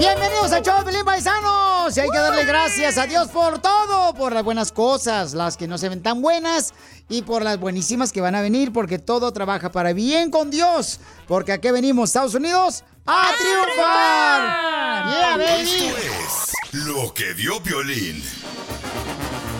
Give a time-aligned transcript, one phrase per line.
[0.00, 1.94] Bienvenidos a Show Pelín Paisanos.
[1.94, 5.68] Y hay que darle gracias a Dios por todo, por las buenas cosas, las que
[5.68, 6.72] no se ven tan buenas
[7.10, 11.00] y por las buenísimas que van a venir, porque todo trabaja para bien con Dios.
[11.28, 15.10] Porque aquí venimos, Estados Unidos, a triunfar.
[15.10, 15.70] Yeah, baby.
[15.70, 18.24] Esto es lo que dio violín.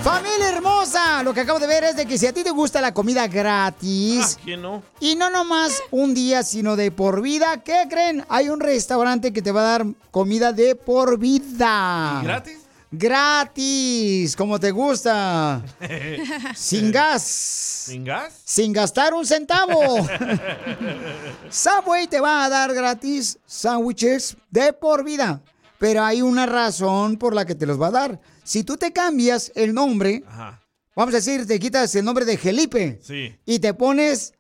[0.03, 2.81] Familia hermosa, lo que acabo de ver es de que si a ti te gusta
[2.81, 4.83] la comida gratis, ¿Quién no?
[4.99, 8.25] y no nomás un día, sino de por vida, ¿qué creen?
[8.31, 12.21] Hay un restaurante que te va a dar comida de por vida.
[12.23, 12.59] ¿Y gratis?
[12.93, 15.63] Gratis, como te gusta.
[16.57, 17.23] Sin gas.
[17.23, 18.33] ¿Sin gas?
[18.45, 19.81] Sin gastar un centavo.
[21.51, 25.41] Subway te va a dar gratis sándwiches de por vida.
[25.81, 28.21] Pero hay una razón por la que te los va a dar.
[28.45, 30.61] Si tú te cambias el nombre, Ajá.
[30.95, 33.35] vamos a decir, te quitas el nombre de Felipe Sí.
[33.47, 34.35] y te pones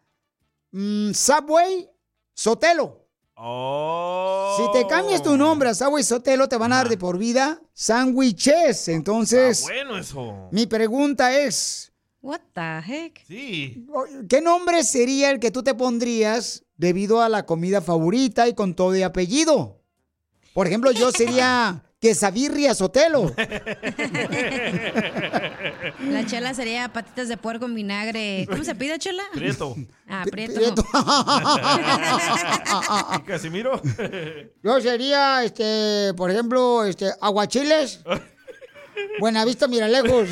[0.72, 1.88] mm, Subway
[2.34, 3.06] Sotelo.
[3.36, 4.54] Oh.
[4.58, 7.58] Si te cambias tu nombre a Subway Sotelo, te van a dar de por vida
[7.72, 8.88] sándwiches.
[8.88, 10.48] Entonces, Bueno, eso.
[10.52, 11.90] mi pregunta es,
[12.20, 13.24] What the heck?
[13.26, 13.86] Sí.
[14.28, 18.74] ¿qué nombre sería el que tú te pondrías debido a la comida favorita y con
[18.74, 19.79] todo de apellido?
[20.52, 23.32] Por ejemplo, yo sería Quesavirria Sotelo.
[26.00, 28.46] La chela sería patitas de puerco en vinagre.
[28.48, 29.22] ¿Cómo se pide, chela?
[29.34, 29.76] Prieto.
[30.08, 30.54] Ah, prieto.
[30.54, 30.84] Prieto.
[33.18, 33.80] ¿Y Casimiro?
[34.62, 38.02] Yo sería, este, por ejemplo, este, Aguachiles.
[39.18, 40.28] Buenavista, mira lejos.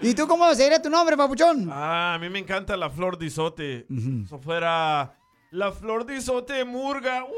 [0.00, 1.68] ¿Y tú cómo sería tu nombre, papuchón?
[1.70, 3.86] Ah, a mí me encanta la flor de isote.
[4.24, 5.14] Eso fuera
[5.54, 7.22] la flor de isote murga.
[7.22, 7.32] ¡Woo!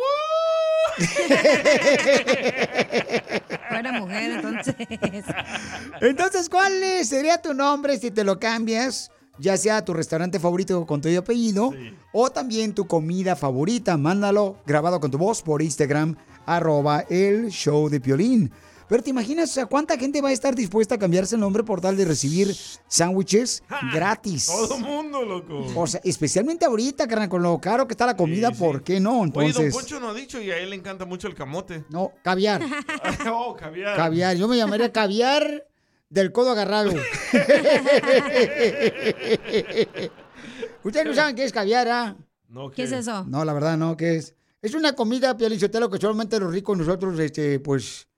[3.69, 4.75] Fuera mujer, entonces.
[6.01, 6.73] Entonces, ¿cuál
[7.05, 9.11] sería tu nombre si te lo cambias?
[9.39, 11.75] Ya sea tu restaurante favorito con tu apellido
[12.15, 13.99] o también tu comida favorita.
[13.99, 16.17] Mándalo grabado con tu voz por Instagram,
[16.47, 18.51] arroba el show de Piolín.
[18.89, 21.65] Pero te imaginas, o sea, ¿cuánta gente va a estar dispuesta a cambiarse el nombre
[21.65, 22.55] por tal de recibir
[22.87, 24.47] sándwiches gratis?
[24.47, 25.67] Todo mundo, loco.
[25.75, 29.21] O sea, especialmente ahorita, carnal, con lo caro que está la comida, ¿por qué no?
[29.21, 31.85] Oye, don Entonces, Poncho no ha dicho y a él le encanta mucho el camote.
[31.89, 32.63] no, caviar.
[33.31, 33.97] oh, caviar.
[33.97, 35.67] Caviar, yo me llamaría caviar
[36.09, 36.93] del codo agarrado.
[40.85, 42.17] Ustedes no saben qué es caviar, ¿ah?
[42.49, 43.25] No, ¿Qué es eso?
[43.25, 44.35] No, la verdad no, ¿qué es?
[44.63, 48.09] Es una comida, piolichotelo, que solamente los ricos nosotros, este, pues,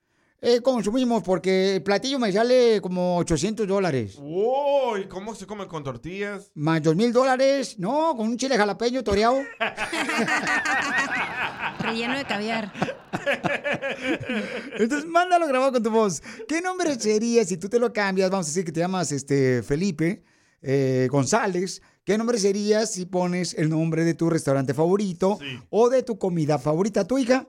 [0.40, 4.16] eh, consumimos, porque el platillo me sale como 800 dólares.
[4.18, 6.52] Wow, ¿y cómo se come con tortillas?
[6.54, 9.40] Más 2 mil dólares, no, con un chile jalapeño toreado.
[11.80, 12.72] Relleno de caviar.
[14.78, 16.22] Entonces, mándalo grabado con tu voz.
[16.46, 18.30] ¿Qué nombre sería si tú te lo cambias?
[18.30, 20.22] Vamos a decir que te llamas este, Felipe
[20.62, 21.82] eh, González.
[22.04, 25.38] ¿Qué nombre sería si pones el nombre de tu restaurante favorito
[25.68, 27.06] o de tu comida favorita?
[27.06, 27.48] ¿Tu hija?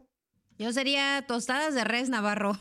[0.60, 2.60] Yo sería tostadas de res navarro.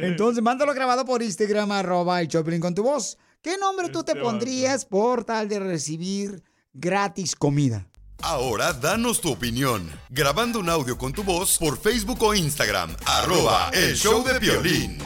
[0.00, 3.18] Entonces, mándalo grabado por Instagram, arroba el Choplin con tu voz.
[3.42, 7.88] ¿Qué nombre tú te pondrías por tal de recibir gratis comida?
[8.22, 9.90] Ahora danos tu opinión.
[10.08, 12.94] Grabando un audio con tu voz por Facebook o Instagram.
[13.06, 14.98] Arroba el show de violín.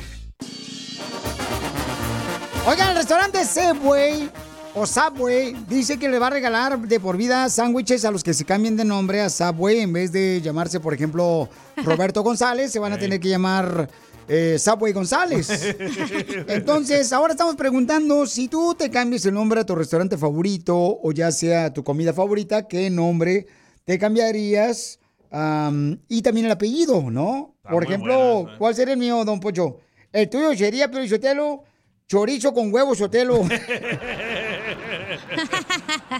[2.66, 4.30] Oigan, el restaurante Subway
[4.74, 8.32] o Subway dice que le va a regalar de por vida sándwiches a los que
[8.32, 11.48] se cambien de nombre a Subway en vez de llamarse, por ejemplo,
[11.84, 13.88] Roberto González, se van a tener que llamar
[14.28, 15.48] eh, Subway González.
[16.48, 21.12] Entonces, ahora estamos preguntando si tú te cambias el nombre a tu restaurante favorito o
[21.12, 23.46] ya sea tu comida favorita, ¿qué nombre
[23.84, 24.98] te cambiarías?
[25.30, 27.56] Am, y también el apellido, ¿no?
[27.68, 28.46] Por ejemplo, ¿eh?
[28.58, 29.78] ¿cuál sería el mío, don Pocho?
[30.12, 31.04] El tuyo sería, pero
[32.06, 33.40] chorizo con huevo sotelo.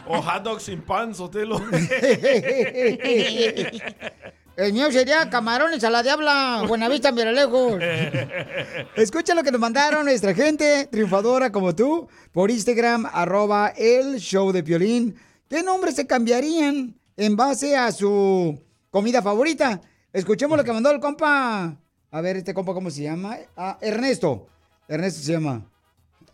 [0.07, 1.61] O hot dog sin pan, Sotelo.
[4.55, 7.81] El mío sería camarones a la diabla, Buenavista, lejos.
[8.97, 14.53] Escucha lo que nos mandaron nuestra gente triunfadora como tú por Instagram, arroba el show
[14.53, 15.17] de Piolín.
[15.49, 19.81] ¿Qué nombres se cambiarían en base a su comida favorita?
[20.13, 21.75] Escuchemos lo que mandó el compa.
[22.11, 23.39] A ver, este compa, ¿cómo se llama?
[23.57, 24.47] Ah, Ernesto.
[24.87, 25.67] Ernesto se llama.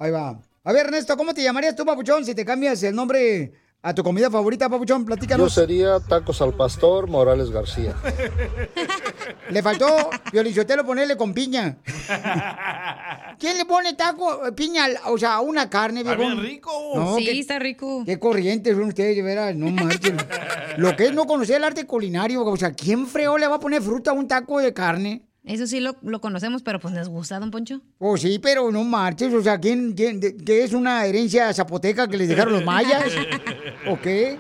[0.01, 0.41] Ahí va.
[0.65, 4.03] A ver, Ernesto, ¿cómo te llamarías tú, papuchón, si te cambias el nombre a tu
[4.03, 5.03] comida favorita, papuchón?
[5.03, 5.55] Yo Platícanos.
[5.55, 7.95] sería Tacos al Pastor Morales García.
[9.51, 9.87] Le faltó
[10.31, 11.79] Piolichotelo ponerle con piña.
[13.39, 16.33] ¿Quién le pone taco, eh, piña, o sea, a una carne, Está viejo?
[16.35, 16.71] bien rico.
[16.97, 18.03] No, sí, qué, está rico.
[18.05, 20.17] qué corrientes son ustedes, de veras, no marchen.
[20.77, 23.61] Lo que es no conocer el arte culinario, o sea, ¿quién freo le va a
[23.61, 25.23] poner fruta a un taco de carne?
[25.45, 27.81] Eso sí lo, lo conocemos, pero pues nos gusta, don Poncho.
[27.97, 32.07] Pues sí, pero no marches, o sea, ¿quién, quién, de- qué es una herencia zapoteca
[32.07, 33.05] que les dejaron los mayas?
[33.89, 34.37] ¿O qué?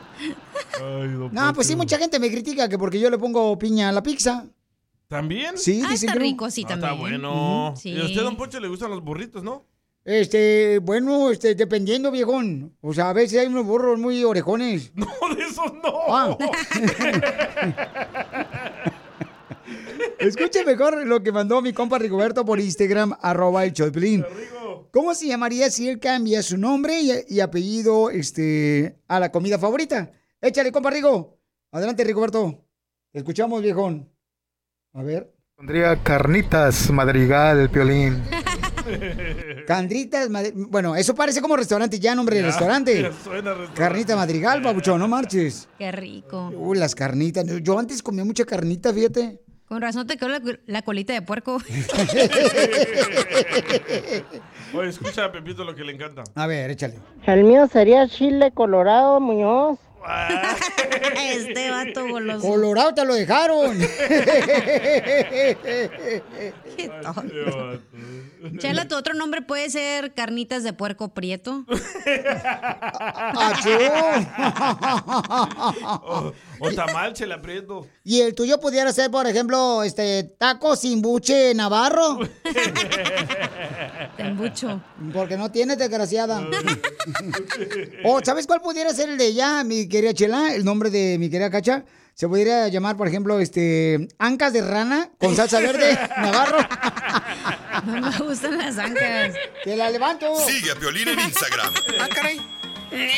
[0.74, 3.88] Ay, don No, pues sí, mucha gente me critica que porque yo le pongo piña
[3.88, 4.44] a la pizza.
[5.06, 5.56] ¿También?
[5.56, 6.24] Sí, Ah, dicen está que no.
[6.26, 6.90] rico, sí, Ah, también.
[6.90, 7.74] está bueno.
[7.78, 7.90] Sí.
[7.90, 9.64] ¿Y a usted, don Poncho, le gustan los burritos, no?
[10.04, 12.74] Este, bueno, este, dependiendo, viejón.
[12.82, 14.92] O sea, a veces hay unos burros muy orejones.
[14.94, 15.94] No, de esos no.
[16.08, 16.36] Ah.
[20.18, 24.24] Escuche mejor lo que mandó mi compa Rigoberto por Instagram, arroba el Choplin.
[24.90, 29.58] ¿Cómo se llamaría si él cambia su nombre y, y apellido este, a la comida
[29.58, 30.10] favorita?
[30.40, 31.38] Échale, compa Rigo.
[31.72, 32.64] Adelante, Rigoberto.
[33.12, 34.10] Te escuchamos, viejón.
[34.94, 35.32] A ver.
[35.56, 38.22] Pondría carnitas madrigal, Piolín.
[39.66, 43.02] Candritas, Madri- bueno, eso parece como restaurante, ya nombre de restaurante.
[43.02, 43.72] Restaurante.
[43.74, 45.68] Carnita Madrigal, babuchón, no marches.
[45.78, 46.50] Qué rico.
[46.56, 47.44] Uy, las carnitas.
[47.62, 49.42] Yo antes comía mucha carnita, fíjate.
[49.68, 51.58] Con razón te quedó la, la colita de puerco.
[54.74, 56.24] Oye, escucha a Pepito lo que le encanta.
[56.34, 56.94] A ver, échale.
[57.26, 59.78] El mío sería chile colorado, Muñoz.
[61.16, 62.46] este vato goloso.
[62.46, 63.78] Colorado te lo dejaron.
[66.76, 67.81] Qué tonto.
[68.58, 71.64] Chela, tu otro nombre puede ser carnitas de puerco prieto.
[73.37, 73.70] Achú.
[76.02, 77.87] O, o tamal, se le aprieto.
[78.04, 82.20] y el tuyo pudiera ser, por ejemplo, este taco sin buche navarro.
[84.16, 84.81] Te embucho.
[85.12, 86.46] Porque no tienes, desgraciada.
[88.04, 90.54] o, ¿sabes cuál pudiera ser el de ella, mi querida Chela?
[90.54, 91.84] El nombre de mi querida Cacha.
[92.14, 96.58] Se pudiera llamar, por ejemplo, este ancas de rana con salsa verde navarro.
[97.86, 99.34] No me gustan las ancas.
[99.64, 100.26] Te la levanto.
[100.46, 102.40] Sigue a Piolín en Instagram, Ah, caray.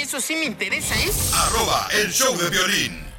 [0.03, 1.11] Eso sí me interesa, ¿eh?
[1.35, 3.10] arroba el show de violín.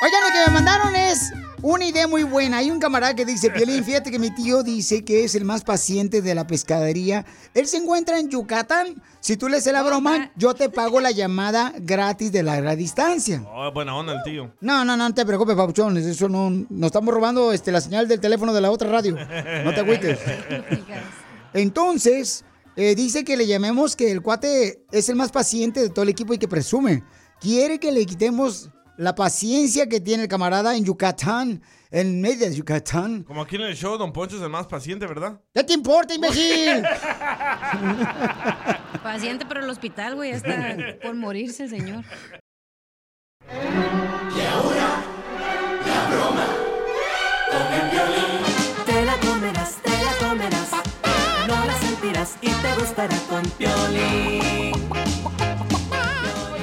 [0.00, 2.58] Oigan, lo que me mandaron es una idea muy buena.
[2.58, 5.64] Hay un camarada que dice, Piolín, fíjate que mi tío dice que es el más
[5.64, 7.26] paciente de la pescadería.
[7.52, 9.02] Él se encuentra en Yucatán.
[9.18, 13.42] Si tú le haces la broma, yo te pago la llamada gratis de larga distancia.
[13.52, 14.52] Oh, buena onda el tío.
[14.60, 16.06] No, no, no te preocupes, papuchones.
[16.06, 16.48] Eso no...
[16.48, 19.16] Nos estamos robando este, la señal del teléfono de la otra radio.
[19.64, 20.20] No te agüites.
[21.54, 22.44] Entonces,
[22.76, 26.10] eh, dice que le llamemos que el cuate es el más paciente de todo el
[26.10, 27.02] equipo y que presume.
[27.40, 32.54] Quiere que le quitemos la paciencia que tiene el camarada en Yucatán, en medio de
[32.54, 33.22] Yucatán.
[33.22, 35.40] Como aquí en el show, Don Poncho es el más paciente, ¿verdad?
[35.54, 36.82] ¿Qué te importa, imbécil?
[39.02, 42.04] Paciente, pero el hospital, güey, ya está por morirse el señor.
[48.84, 50.70] Te la comerás, te la comerás.
[51.46, 54.72] No la sentirás y te gustará con Piolín.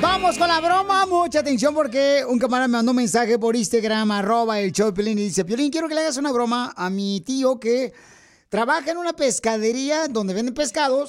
[0.01, 4.11] Vamos con la broma, mucha atención porque un camarada me mandó un mensaje por Instagram,
[4.11, 6.89] arroba el show de Piolín, y dice, Piolín, quiero que le hagas una broma a
[6.89, 7.93] mi tío que
[8.49, 11.07] trabaja en una pescadería donde venden pescados.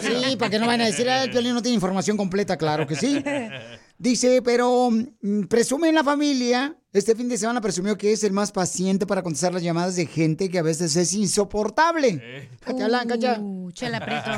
[0.00, 2.86] sí, para que no vayan a decir, "Ah, el Piolín no tiene información completa, claro
[2.86, 3.22] que sí.
[3.98, 8.32] Dice, pero mm, presume en la familia, este fin de semana presumió que es el
[8.32, 12.48] más paciente para contestar las llamadas de gente que a veces es insoportable.
[12.64, 13.38] ¿Te hablan, cacha?
[13.38, 14.30] Uh, chela preto.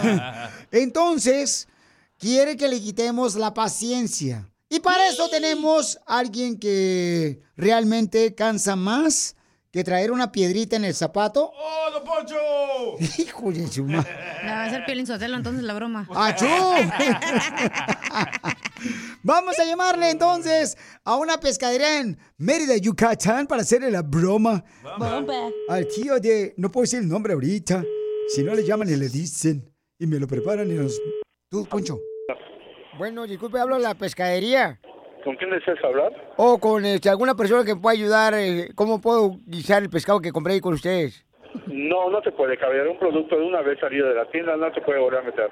[0.71, 1.67] Entonces,
[2.19, 4.51] quiere que le quitemos la paciencia.
[4.69, 9.37] Y para eso tenemos a alguien que realmente cansa más
[9.71, 11.51] que traer una piedrita en el zapato.
[11.53, 12.37] ¡Oh, Don Poncho!
[13.23, 14.09] Hijo de su madre.
[14.45, 16.09] La va a hacer Piolín Sotelo entonces la broma.
[16.15, 16.47] ¡Achú!
[19.25, 24.65] Vamos a llamarle entonces a una pescadería en Mérida, Yucatán, para hacerle la broma.
[25.69, 26.55] Al tío de...
[26.57, 27.83] No puedo decir el nombre ahorita.
[28.29, 29.69] Si no le llaman y le dicen.
[29.99, 31.01] Y me lo preparan y nos...
[31.55, 32.01] Tú, Poncho.
[32.99, 34.81] Bueno, disculpe, hablo de la pescadería.
[35.23, 36.11] ¿Con quién deseas hablar?
[36.37, 38.35] O con este, alguna persona que me pueda ayudar.
[38.35, 41.25] eh, ¿Cómo puedo guisar el pescado que compré ahí con ustedes?
[41.69, 42.91] No, no se puede, caballero.
[42.91, 45.49] Un producto de una vez salido de la tienda no se puede volver a meter.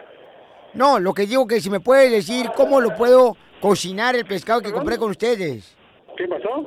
[0.74, 4.60] No, lo que digo que si me puedes decir cómo lo puedo cocinar el pescado
[4.60, 5.76] que compré con ustedes.
[6.16, 6.66] ¿Qué pasó?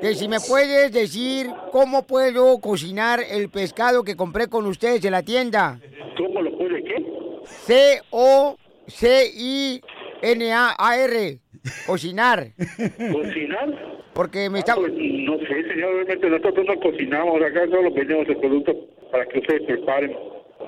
[0.00, 5.10] Que si me puedes decir cómo puedo cocinar el pescado que compré con ustedes en
[5.10, 5.80] la tienda.
[6.16, 7.04] ¿Cómo lo puede qué?
[8.88, 9.82] C-O-C-I-N-A-R.
[11.86, 12.46] Cocinar.
[13.12, 13.68] ¿Cocinar?
[14.14, 14.72] Porque me está...
[14.72, 15.94] Ah, pues, no sé, señor.
[15.94, 17.42] Realmente nosotros no cocinamos.
[17.42, 18.72] Acá solo vendemos el producto
[19.10, 20.16] para que ustedes preparen.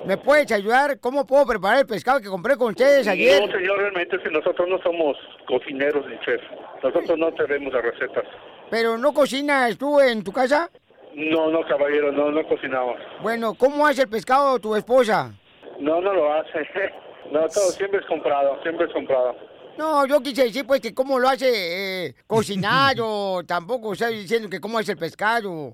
[0.07, 1.01] ¿Me puedes ayudar?
[1.01, 3.41] ¿Cómo puedo preparar el pescado que compré con ustedes ayer?
[3.41, 3.79] No, señor.
[3.79, 6.45] Realmente que nosotros no somos cocineros ni chefs.
[6.83, 8.25] Nosotros no tenemos las recetas.
[8.71, 10.71] ¿Pero no cocinas tú en tu casa?
[11.15, 12.13] No, no, caballero.
[12.13, 12.97] No, no cocinamos.
[13.23, 15.33] Bueno, ¿cómo hace el pescado tu esposa?
[15.81, 16.59] No, no lo hace.
[17.33, 18.61] No, todo siempre es comprado.
[18.63, 19.35] Siempre es comprado.
[19.79, 24.49] No, yo quise decir pues que cómo lo hace eh, cocinar o tampoco estoy diciendo
[24.51, 25.71] que cómo hace el pescado.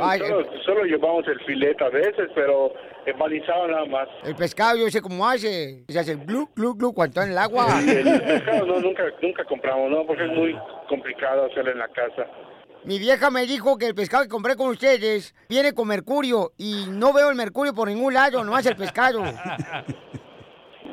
[0.00, 2.72] Ay, solo, solo llevamos el filete a veces, pero
[3.06, 4.08] empanizado nada más.
[4.24, 5.84] el pescado yo sé cómo hace.
[5.88, 7.66] Se hace glu, glu, glu cuando está en el agua.
[7.80, 10.06] El pescado no, nunca, nunca compramos, ¿no?
[10.06, 10.56] Porque es muy
[10.88, 12.26] complicado hacerlo en la casa.
[12.84, 16.86] Mi vieja me dijo que el pescado que compré con ustedes viene con mercurio y
[16.88, 19.24] no veo el mercurio por ningún lado, nomás el pescado.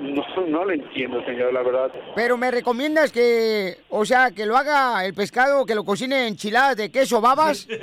[0.01, 1.91] No, no lo entiendo, señor, la verdad.
[2.15, 6.77] Pero me recomiendas que, o sea, que lo haga el pescado, que lo cocine enchiladas
[6.77, 7.67] de queso babas.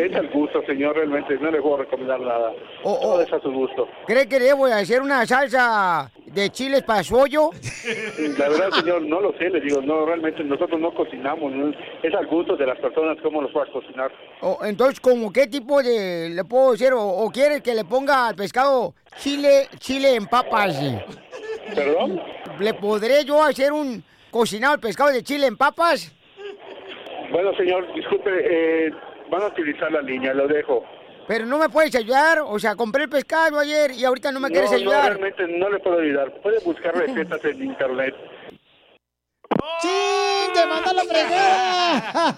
[0.00, 1.36] Es al gusto, señor, realmente.
[1.38, 2.52] No le puedo recomendar nada.
[2.82, 3.88] Todo es a su gusto.
[4.06, 7.50] ¿Cree que debo de hacer una salsa de chiles para su hoyo?
[8.38, 11.72] La verdad, señor, no lo sé, le digo, no, realmente nosotros no cocinamos, ¿no?
[12.02, 14.10] es al gusto de las personas cómo los puedas cocinar.
[14.40, 16.92] O, entonces, ¿como qué tipo de le puedo decir?
[16.92, 20.76] ¿O, o quiere que le ponga al pescado chile, chile en papas?
[21.74, 22.20] ¿Perdón?
[22.58, 26.12] ¿Le podré yo hacer un cocinado al pescado de chile en papas?
[27.30, 28.90] Bueno, señor, disculpe, eh,
[29.30, 30.84] van a utilizar la línea, lo dejo.
[31.28, 34.50] Pero no me puedes ayudar, o sea, compré el pescado ayer y ahorita no me
[34.50, 35.02] quieres ayudar.
[35.02, 36.32] No, realmente no le puedo ayudar.
[36.42, 38.14] Puede buscar recetas en internet.
[39.80, 39.88] ¡Sí!
[40.52, 42.34] ¡Te manda la fregada!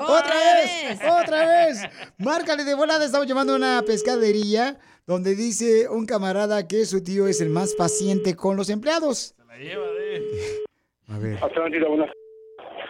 [0.00, 1.00] ¡Otra vez!
[1.08, 1.82] ¡Otra vez!
[2.18, 4.76] Márcale de volada, estamos llamando a una pescadería
[5.08, 9.34] donde dice un camarada que su tío es el más paciente con los empleados.
[9.48, 10.62] La lleva de...
[11.08, 11.38] A ver.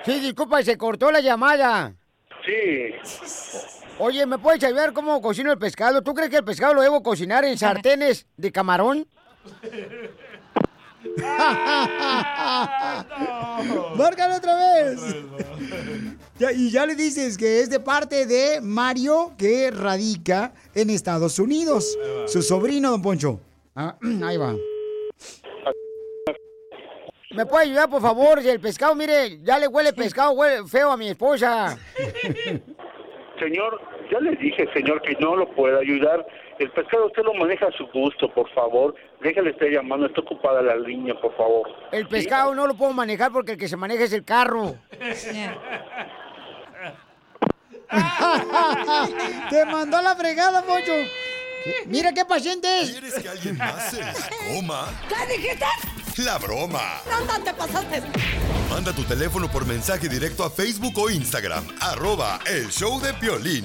[0.05, 1.95] Sí, disculpa, se cortó la llamada.
[2.45, 2.93] Sí.
[4.01, 6.03] Oye, ¿me puedes ayudar cómo cocino el pescado?
[6.03, 9.07] ¿Tú crees que el pescado lo debo cocinar en sartenes de camarón?
[13.97, 15.01] ¡Márcale otra vez!
[16.39, 21.39] Ya- y ya le dices que es de parte de Mario, que radica en Estados
[21.39, 21.99] Unidos.
[22.27, 23.41] Su sobrino, don Poncho.
[23.75, 24.55] Ah, ahí va.
[27.35, 28.43] ¿Me puede ayudar, por favor?
[28.43, 31.79] Si el pescado, mire, ya le huele pescado huele feo a mi esposa.
[33.39, 36.27] Señor, ya le dije, señor, que no lo puedo ayudar.
[36.59, 38.95] El pescado usted lo maneja a su gusto, por favor.
[39.23, 41.69] Déjale estar llamando, está ocupada la línea, por favor.
[41.93, 44.75] El pescado no lo puedo manejar porque el que se maneja es el carro.
[49.51, 50.93] Te mandó la fregada, Poncho.
[51.87, 52.93] Mira qué paciente es.
[52.93, 54.13] ¿Quieres que alguien más se la
[54.55, 54.87] coma?
[55.09, 55.65] ¿Qué dijiste?
[56.19, 57.01] La broma.
[57.09, 58.03] No, no te pasaste.
[58.71, 61.65] Manda tu teléfono por mensaje directo a Facebook o Instagram.
[61.81, 63.65] Arroba El Show de Piolín.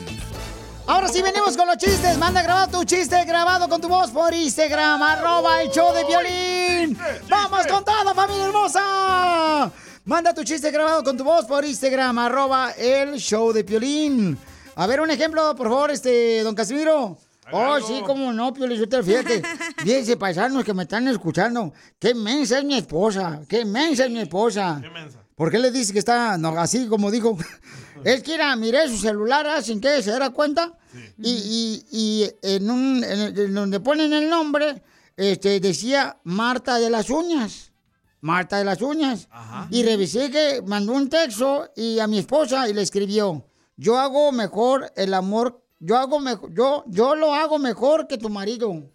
[0.86, 2.18] Ahora sí venimos con los chistes.
[2.18, 6.98] Manda grabado tu chiste grabado con tu voz por Instagram, arroba el show de violín.
[7.30, 9.72] ¡Vamos con todo, familia hermosa!
[10.06, 14.38] Manda tu chiste grabado con tu voz por Instagram, arroba el show de Piolín.
[14.76, 17.18] A ver, un ejemplo, por favor, este, don Casimiro.
[17.54, 19.42] Oh, sí, cómo no, Piolín, yo te fíjate.
[19.78, 21.72] Fíjense, paisanos que me están escuchando.
[22.00, 24.82] Qué mensa es mi esposa, qué mensa es mi esposa.
[25.36, 27.38] ¿Por qué le dice que está no, así como dijo?
[28.04, 30.74] Es que era, miré su celular ah, sin que se diera cuenta.
[31.18, 34.84] Y, y- y en, un, en, donde ponen el nombre,
[35.16, 37.72] este, decía Marta de las uñas.
[38.20, 39.28] Marta de las uñas.
[39.70, 43.46] Y revisé que mandó un texto y a mi esposa y le escribió,
[43.78, 48.30] yo hago mejor el amor, yo hago mejor, yo, yo lo hago mejor que tu
[48.30, 48.90] marido.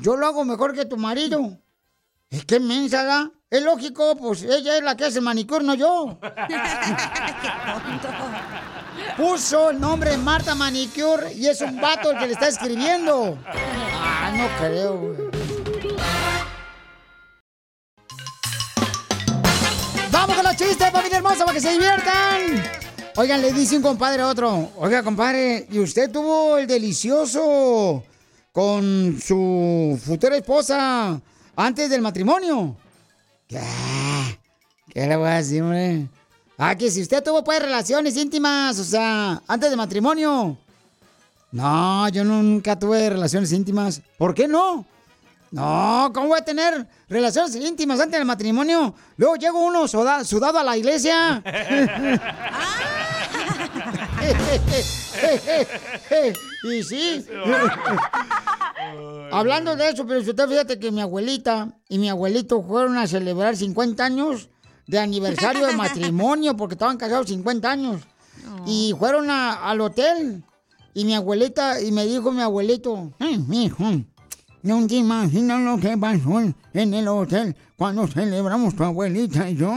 [0.00, 1.58] Yo lo hago mejor que tu marido.
[2.30, 3.32] Es que mensa, ¿da?
[3.50, 6.16] Es lógico, pues ella es la que hace manicure, no yo.
[9.16, 13.36] Puso el nombre Marta Manicure y es un vato el que le está escribiendo.
[13.44, 15.16] Ah, no creo, güey.
[20.12, 22.62] ¡Vamos con los chistes, familia hermosa, para que se diviertan!
[23.16, 24.70] Oigan, le dice un compadre a otro.
[24.76, 28.04] Oiga, compadre, ¿y usted tuvo el delicioso
[28.52, 31.20] con su futura esposa
[31.56, 32.76] antes del matrimonio?
[33.48, 33.60] ¿Qué?
[34.92, 36.08] ¿Qué le voy a decir, hombre?
[36.58, 40.56] Ah, que si usted tuvo pues relaciones íntimas, o sea, antes del matrimonio.
[41.52, 44.02] No, yo nunca tuve relaciones íntimas.
[44.18, 44.84] ¿Por qué no?
[45.50, 48.94] No, ¿cómo voy a tener relaciones íntimas antes del matrimonio?
[49.16, 51.42] Luego llego uno soda- sudado a la iglesia.
[56.64, 57.26] y sí.
[59.32, 63.56] Hablando de eso, pero usted fíjate que mi abuelita y mi abuelito fueron a celebrar
[63.56, 64.48] 50 años
[64.86, 68.00] de aniversario de matrimonio porque estaban casados 50 años.
[68.66, 70.42] Y fueron a- al hotel.
[70.94, 73.84] Y mi abuelita, y me dijo mi abuelito, "Ay, mijo,
[74.62, 79.72] no te imaginas lo que pasó en el hotel cuando celebramos tu abuelita y yo.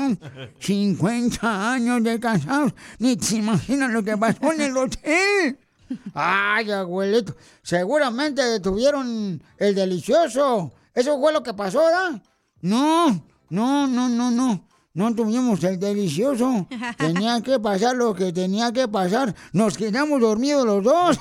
[0.59, 2.73] 50 años de casados.
[2.99, 5.59] Ni te imaginas lo que pasó en el hotel.
[6.13, 10.71] Ay, abuelito, seguramente tuvieron el delicioso.
[10.93, 12.21] Eso fue lo que pasó, ¿verdad?
[12.61, 13.07] No,
[13.49, 14.67] no, no, no, no.
[14.95, 16.67] No tuvimos el delicioso.
[16.97, 19.33] Tenía que pasar lo que tenía que pasar.
[19.51, 21.19] Nos quedamos dormidos los dos.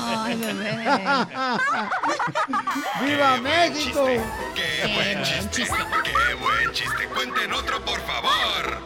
[0.00, 0.84] Ay, bebé.
[3.04, 4.06] ¡Viva México!
[4.54, 5.64] ¡Qué buen chiste!
[5.64, 7.08] ¡Qué buen chiste!
[7.12, 8.78] ¡Cuenten otro, por favor!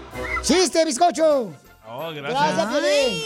[0.42, 1.52] ¡Chiste, bizcocho!
[1.90, 2.68] Oh, Gracias, gracias.
[2.68, 3.22] Piolín.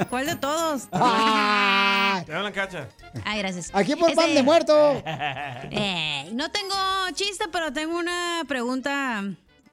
[0.08, 0.88] ¿Cuál de todos?
[0.92, 2.88] Ah, Te hablan cacha.
[3.24, 3.70] Ay, gracias.
[3.72, 4.72] Aquí por pan de muerto.
[5.06, 6.74] eh, no tengo
[7.14, 9.22] chiste, pero tengo una pregunta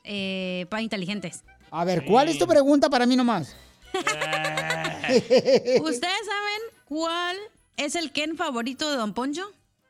[0.03, 1.43] eh, para inteligentes.
[1.71, 3.55] A ver, ¿cuál es tu pregunta para mí nomás?
[3.93, 5.23] ¿Ustedes
[6.01, 7.37] saben cuál
[7.77, 9.43] es el Ken favorito de Don Poncho?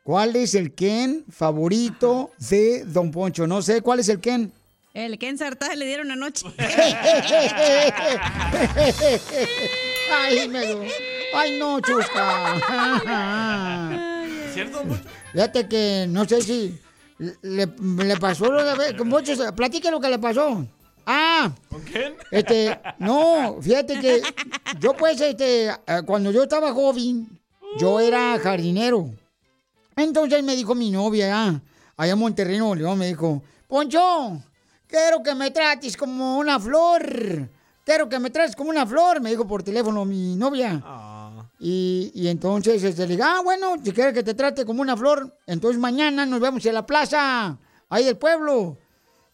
[0.04, 3.46] ¿Cuál es el Ken favorito de Don Poncho?
[3.46, 4.52] No sé, ¿cuál es el Ken?
[4.98, 6.44] El Ken Sartada le dieron anoche.
[10.12, 10.60] Ay, me
[11.36, 12.56] Ay, no, chusca.
[14.56, 14.82] ¿Cierto?
[15.34, 16.80] Fíjate que no sé si
[17.20, 18.98] le, le pasó lo de...
[18.98, 20.66] Con Poncho, platique lo que le pasó.
[21.06, 22.16] Ah, ¿Con quién?
[22.32, 24.24] Este, no, fíjate que
[24.80, 27.40] yo pues, este, eh, cuando yo estaba joven,
[27.78, 29.12] yo era jardinero.
[29.96, 31.62] Entonces me dijo mi novia, ah,
[31.98, 34.42] allá en Monterrey, Nuevo León, me dijo, Poncho,
[34.88, 37.50] quiero que me trates como una flor.
[37.84, 40.82] Quiero que me trates como una flor, me dijo por teléfono mi novia.
[41.60, 44.96] Y, y entonces este, le dije, ah, bueno, si quieres que te trate como una
[44.98, 47.58] flor, entonces mañana nos vemos en la plaza,
[47.90, 48.78] ahí del pueblo.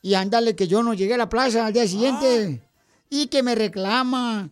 [0.01, 2.61] Y ándale, que yo no llegué a la plaza al día siguiente.
[3.09, 4.49] Y que me reclama.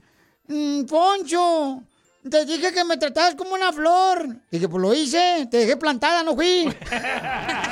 [0.48, 1.84] "Mm, Poncho,
[2.30, 4.38] te dije que me tratabas como una flor.
[4.52, 6.66] Dije, pues lo hice, te dejé plantada, no fui.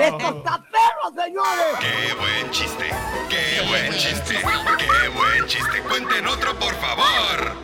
[0.00, 1.76] ¡Esto está perro, señores!
[1.80, 2.84] ¡Qué buen chiste!
[3.28, 4.34] ¡Qué buen chiste!
[4.34, 5.82] ¡Qué buen chiste!
[5.88, 7.56] ¡Cuenten otro, por favor!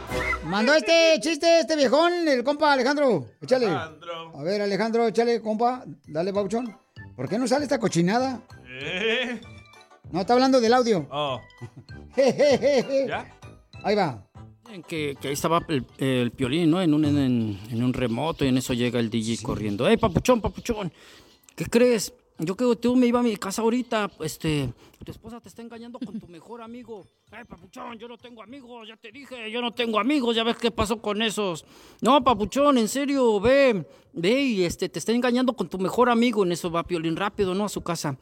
[0.45, 3.27] Mandó este chiste, este viejón, el compa Alejandro.
[3.41, 3.69] Échale.
[3.69, 5.85] A ver, Alejandro, échale, compa.
[6.07, 6.77] Dale, Pauchón.
[7.17, 8.41] ¿Por qué no sale esta cochinada?
[8.67, 9.41] ¿Eh?
[10.11, 11.07] No, está hablando del audio.
[11.11, 11.41] Oh.
[12.17, 13.27] ¿Ya?
[13.83, 14.23] Ahí va.
[14.89, 16.81] Que, que ahí estaba el, el piolín, ¿no?
[16.81, 19.87] En un, en, en un remoto y en eso llega el DJ corriendo.
[19.87, 20.91] ¡Ey, papuchón, papuchón!
[21.55, 22.15] ¿Qué crees?
[22.39, 24.73] Yo que tú me iba a mi casa ahorita, este,
[25.05, 27.07] tu esposa te está engañando con tu mejor amigo.
[27.31, 28.89] ¡Ey, papuchón, yo no tengo amigos!
[28.89, 31.65] Ya te dije, yo no tengo amigos, ya ves qué pasó con esos.
[32.01, 36.43] No, papuchón, en serio, ve, ve y este, te está engañando con tu mejor amigo.
[36.43, 37.67] En eso va piolín rápido, ¿no?
[37.67, 38.17] A su casa.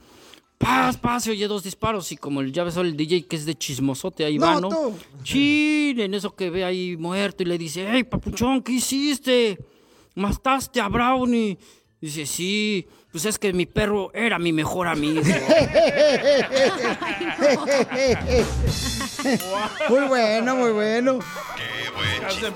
[0.60, 3.46] Paz, paz, se oye dos disparos y como el- ya ves el DJ que es
[3.46, 4.68] de chismosote, ahí va, No, ¿no?
[4.68, 4.94] tú.
[5.22, 9.58] Chin, en eso que ve ahí muerto y le dice, hey, papuchón, ¿qué hiciste?
[10.14, 11.56] ¿Mataste a Brownie?
[11.98, 15.22] Dice, sí, pues es que mi perro era mi mejor amigo.
[19.88, 21.18] Muy bueno, muy bueno.
[21.56, 22.52] ¡Qué buen chiste!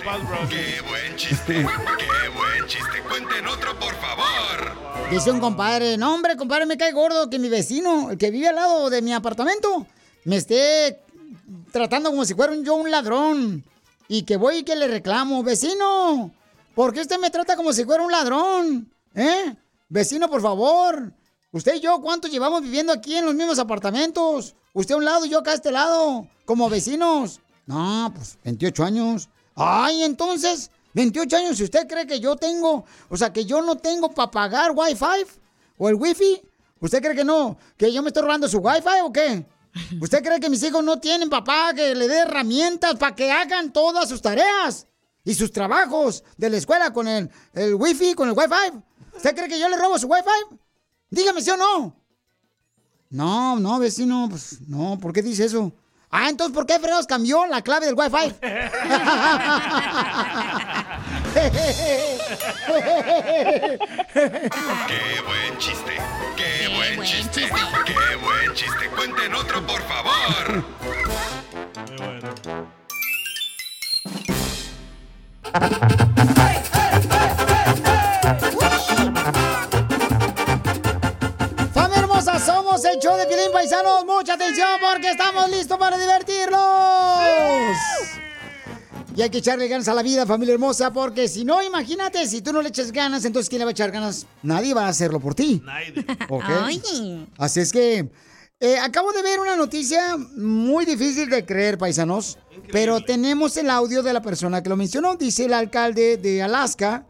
[0.48, 1.54] ¡Qué buen chiste!
[1.54, 3.02] ¡Qué buen chiste!
[3.08, 5.10] ¡Cuenten otro, por favor!
[5.10, 8.48] Dice un compadre, no hombre, compadre, me cae gordo que mi vecino, el que vive
[8.48, 9.86] al lado de mi apartamento,
[10.24, 11.00] me esté
[11.72, 13.64] tratando como si fuera un- yo un ladrón.
[14.08, 16.30] Y que voy y que le reclamo, vecino,
[16.74, 18.90] ¿por qué usted me trata como si fuera un ladrón?
[19.14, 19.54] ¿Eh?
[19.88, 21.12] Vecino, por favor.
[21.54, 24.56] Usted y yo, ¿cuánto llevamos viviendo aquí en los mismos apartamentos?
[24.72, 27.38] Usted a un lado yo acá a este lado, como vecinos.
[27.64, 29.28] No, pues 28 años.
[29.54, 33.76] Ay, entonces, 28 años, si usted cree que yo tengo, o sea, que yo no
[33.76, 35.38] tengo para pagar Wi-Fi
[35.78, 36.42] o el Wi-Fi,
[36.80, 37.56] ¿usted cree que no?
[37.76, 39.46] ¿Que yo me estoy robando su Wi-Fi o qué?
[40.00, 43.72] ¿Usted cree que mis hijos no tienen papá que le dé herramientas para que hagan
[43.72, 44.88] todas sus tareas
[45.22, 48.76] y sus trabajos de la escuela con el, el Wi-Fi, con el Wi-Fi?
[49.18, 50.63] ¿Usted cree que yo le robo su Wi-Fi?
[51.14, 51.94] Dígame si o no.
[53.10, 55.72] No, no, vecino, pues no, ¿por qué dice eso?
[56.10, 58.34] Ah, entonces, ¿por qué fregados cambió la clave del Wi-Fi?
[64.88, 65.96] ¡Qué buen chiste!
[66.36, 67.48] ¡Qué buen chiste!
[67.84, 68.90] ¡Qué buen chiste!
[68.96, 70.64] ¡Cuenten otro, por favor!
[75.52, 76.63] ¡Familia
[82.94, 84.04] el show de Pilín Paisanos.
[84.06, 86.60] Mucha atención porque estamos listos para divertirnos.
[89.16, 92.42] Y hay que echarle ganas a la vida, familia hermosa, porque si no, imagínate, si
[92.42, 94.26] tú no le echas ganas, entonces ¿quién le va a echar ganas?
[94.42, 95.62] Nadie va a hacerlo por ti.
[96.28, 96.44] ¿Ok?
[97.38, 98.08] Así es que
[98.60, 102.38] eh, acabo de ver una noticia muy difícil de creer, paisanos,
[102.72, 105.14] pero tenemos el audio de la persona que lo mencionó.
[105.16, 107.06] Dice el alcalde de Alaska.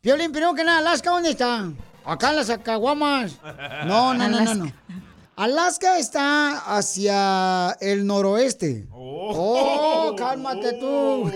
[0.00, 1.70] Piolín, primero que nada, ¿Alaska dónde está?
[2.04, 3.38] Acá en las Acaguamas.
[3.86, 4.72] No, no, no, no, no.
[5.36, 8.86] Alaska está hacia el noroeste.
[8.90, 11.30] Oh, cálmate tú.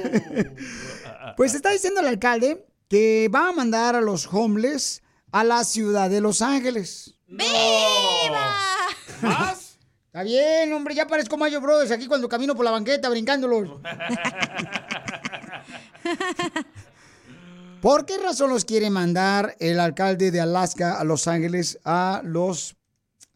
[1.36, 6.10] pues está diciendo el alcalde que va a mandar a los homeless a la ciudad
[6.10, 7.14] de Los Ángeles.
[7.26, 8.54] ¡Viva!
[10.06, 13.80] Está bien, hombre, ya parezco Mayo Brothers aquí cuando camino por la banqueta brincándolos.
[17.82, 22.75] ¿Por qué razón los quiere mandar el alcalde de Alaska a Los Ángeles a los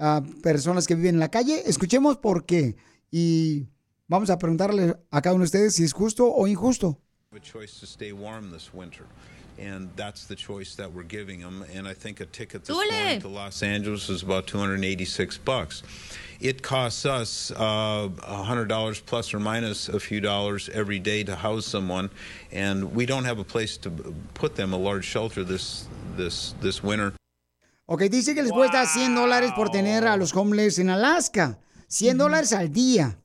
[0.01, 1.63] a personas que viven en la calle?
[1.67, 2.77] Escuchemos por qué.
[3.13, 3.69] Y
[4.09, 6.99] vamos a preguntarle a cada uno de ustedes si es justo o injusto.
[7.33, 9.05] have a choice to stay warm this winter.
[9.57, 11.65] And that's the choice that we're giving them.
[11.73, 15.83] And I think a ticket this morning to Los Angeles is about 286 bucks.
[16.41, 21.67] It costs us uh, $100 plus or minus a few dollars every day to house
[21.67, 22.11] someone,
[22.51, 23.91] and we don't have a place to
[24.35, 25.87] put them, a large shelter this
[26.17, 27.13] this this winter.
[27.93, 31.59] Ok, dice que les cuesta 100 dólares por tener a los homeless en Alaska.
[31.89, 33.19] 100 dólares al día.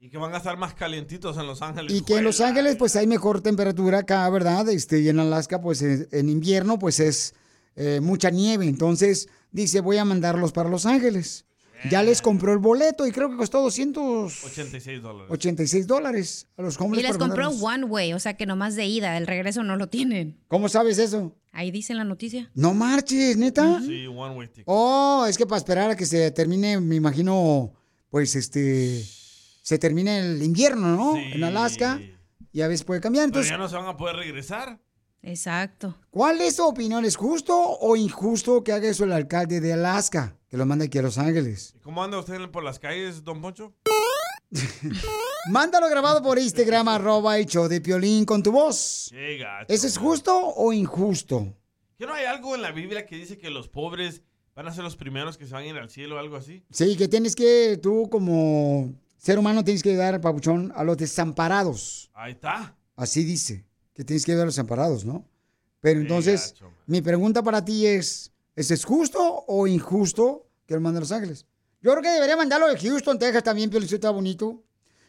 [0.00, 1.92] Y que van a estar más calientitos en Los Ángeles.
[1.92, 4.70] Y que en Los Ángeles pues hay mejor temperatura acá, ¿verdad?
[4.70, 7.34] Este, y en Alaska pues en, en invierno pues es
[7.76, 8.64] eh, mucha nieve.
[8.64, 11.44] Entonces dice voy a mandarlos para Los Ángeles.
[11.90, 15.86] Ya les compró el boleto y creo que costó 286 86 dólares.
[15.86, 17.04] dólares a los homeless.
[17.04, 19.88] Y les compró one way, o sea que nomás de ida, el regreso no lo
[19.88, 20.38] tienen.
[20.48, 21.34] ¿Cómo sabes eso?
[21.52, 22.50] Ahí dice en la noticia.
[22.54, 23.80] No marches, neta.
[23.80, 24.64] Sí, one way ticket.
[24.66, 27.72] Oh, es que para esperar a que se termine, me imagino,
[28.10, 29.04] pues este,
[29.62, 31.14] se termine el invierno, ¿no?
[31.14, 31.32] Sí.
[31.34, 32.00] En Alaska.
[32.52, 33.24] Y a veces puede cambiar.
[33.24, 34.80] Pero Entonces, ya no se van a poder regresar.
[35.24, 35.96] Exacto.
[36.10, 37.04] ¿cuál es tu opinión?
[37.04, 40.36] ¿Es justo o injusto que haga eso el alcalde de Alaska?
[40.54, 41.74] Que lo mande aquí a Los Ángeles.
[41.82, 43.74] ¿Cómo anda usted por las calles, don Poncho?
[45.50, 49.08] Mándalo grabado por Instagram, arroba el show de Piolín con tu voz.
[49.10, 51.52] Qué gacho, ¿Eso es justo o injusto?
[51.98, 54.22] ¿Que no hay algo en la Biblia que dice que los pobres
[54.54, 56.62] van a ser los primeros que se van a ir al cielo o algo así?
[56.70, 62.12] Sí, que tienes que, tú como ser humano tienes que ayudar, papuchón, a los desamparados.
[62.14, 62.76] Ahí está.
[62.94, 65.26] Así dice, que tienes que ayudar a los desamparados, ¿no?
[65.80, 66.54] Pero entonces,
[66.86, 71.12] mi pregunta para ti es, ¿es es justo o injusto que lo mande a Los
[71.12, 71.46] Ángeles?
[71.80, 74.62] Yo creo que debería mandarlo de Houston, Texas también, pero está bonito.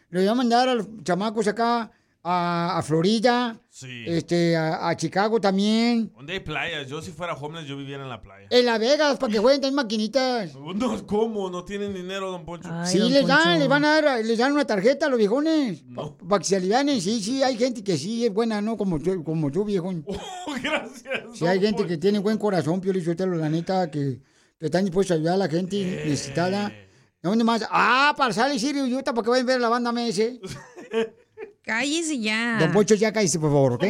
[0.10, 1.92] Lo debería mandar a los chamacos acá,
[2.28, 4.04] a, a Florida, Sí.
[4.08, 6.88] este, a, a Chicago también, Donde hay playas.
[6.88, 8.48] Yo si fuera homeless, yo viviera en la playa.
[8.50, 10.56] en Las Vegas, para que jueguen también maquinitas.
[10.76, 11.50] No, ¿cómo?
[11.52, 12.68] No tienen dinero, don Poncho.
[12.86, 15.84] Sí, les dan, les van a dar, les dan una tarjeta a los viejones,
[16.28, 17.00] para que se alivianen.
[17.00, 18.76] Sí, sí, hay gente que sí es buena, ¿no?
[18.76, 20.04] Como tú, como tú viejón.
[20.64, 21.22] Gracias.
[21.34, 24.20] Sí, hay gente que tiene buen corazón, Pio Lizotelo, la neta, que,
[24.58, 26.72] que están dispuestos a ayudar a la gente necesitada.
[27.22, 27.68] ¿Dónde más?
[27.70, 30.22] Ah, para salir Sirio Utah, para que vayan a ver la banda MS.
[31.64, 32.58] Cállese ya.
[32.60, 33.84] Don Pocho, ya cállese, por favor, ¿ok?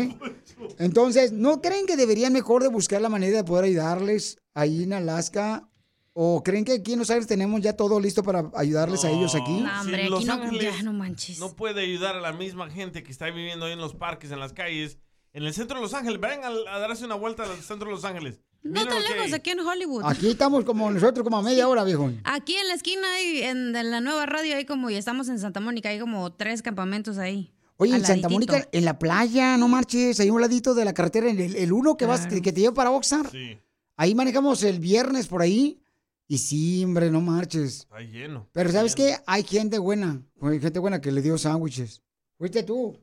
[0.79, 4.93] Entonces, ¿no creen que deberían mejor de buscar la manera de poder ayudarles ahí en
[4.93, 5.67] Alaska?
[6.13, 9.35] ¿O creen que aquí en Los Ángeles tenemos ya todo listo para ayudarles a ellos
[9.35, 9.59] aquí?
[9.59, 11.39] No, hombre, Si aquí Los no, Ángeles ya no manches.
[11.39, 14.39] No puede ayudar a la misma gente que está viviendo ahí en los parques, en
[14.39, 14.97] las calles,
[15.33, 16.21] en el centro de Los Ángeles.
[16.21, 18.39] Vayan a, a darse una vuelta al centro de Los Ángeles.
[18.65, 19.33] No tan lejos, hay.
[19.33, 20.03] aquí en Hollywood.
[20.05, 22.11] Aquí estamos como nosotros, como a media hora, viejo.
[22.23, 25.59] Aquí en la esquina, hay, en, la nueva radio, hay como, y estamos en Santa
[25.59, 27.53] Mónica, hay como tres campamentos ahí.
[27.77, 28.27] Oye, en Santa.
[28.27, 31.55] Mónica, en la playa, no marches, ahí a un ladito de la carretera, en el,
[31.55, 33.29] el uno que vas, que, que te lleva para Oxnard.
[33.31, 33.59] Sí,
[33.97, 35.79] Ahí manejamos el viernes por ahí.
[36.27, 37.81] Y sí, hombre, no marches.
[37.81, 38.49] está lleno.
[38.51, 39.17] Pero ¿sabes qué?
[39.27, 40.23] Hay gente buena.
[40.41, 42.01] Hay gente buena que le dio sándwiches.
[42.37, 42.97] Fuiste tú.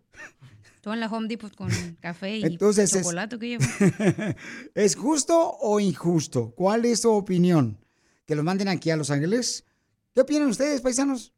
[0.83, 3.65] Tú en la Home Depot con café y Entonces es- chocolate que llevo.
[4.75, 6.53] ¿Es justo o injusto?
[6.55, 7.79] ¿Cuál es tu opinión?
[8.27, 9.65] ¿Que los manden aquí a Los Ángeles?
[10.15, 11.33] ¿Qué opinan ustedes, paisanos?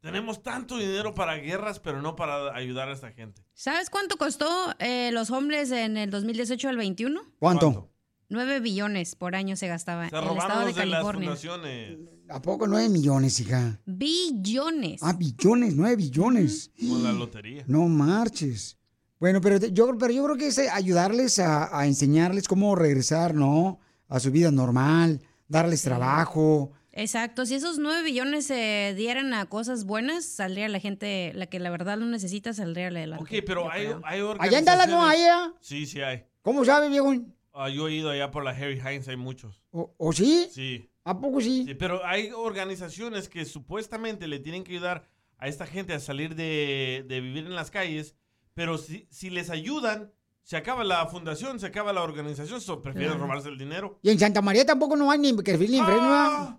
[0.00, 3.42] Tenemos tanto dinero para guerras, pero no para ayudar a esta gente.
[3.54, 7.20] ¿Sabes cuánto costó eh, los hombres en el 2018 al 21?
[7.38, 7.90] ¿Cuánto?
[8.28, 11.28] 9 billones por año se gastaba Se en el estado de de las California.
[11.36, 11.98] fundaciones.
[12.28, 13.80] ¿A poco nueve millones, hija?
[13.86, 15.00] Billones.
[15.02, 16.70] Ah, billones, nueve billones.
[16.78, 17.64] Como la lotería.
[17.68, 18.76] No marches.
[19.20, 22.74] Bueno, pero te- yo, pero yo creo que es eh, ayudarles a, a enseñarles cómo
[22.74, 23.78] regresar, ¿no?
[24.08, 26.72] A su vida normal, darles trabajo.
[26.92, 31.60] Exacto, si esos nueve billones se dieran a cosas buenas, saldría la gente, la que
[31.60, 33.22] la verdad lo necesita, saldría adelante.
[33.22, 35.58] Ok, pero hay, hay Allá en Dallas no hay, organizaciones- ¿eh?
[35.60, 36.24] Sí, sí hay.
[36.42, 37.12] ¿Cómo sabe, viejo?
[37.58, 39.62] Ah, yo he ido allá por la Harry Hines, hay muchos.
[39.70, 40.48] ¿O, o sí?
[40.52, 40.90] Sí.
[41.04, 41.64] ¿A poco sí?
[41.66, 46.34] Sí, pero hay organizaciones que supuestamente le tienen que ayudar a esta gente a salir
[46.34, 48.14] de, de vivir en las calles,
[48.54, 53.18] pero si, si les ayudan, se acaba la fundación, se acaba la organización, so prefieren
[53.18, 53.98] robarse el dinero.
[54.02, 56.58] Y en Santa María tampoco no hay ni que ni Ah.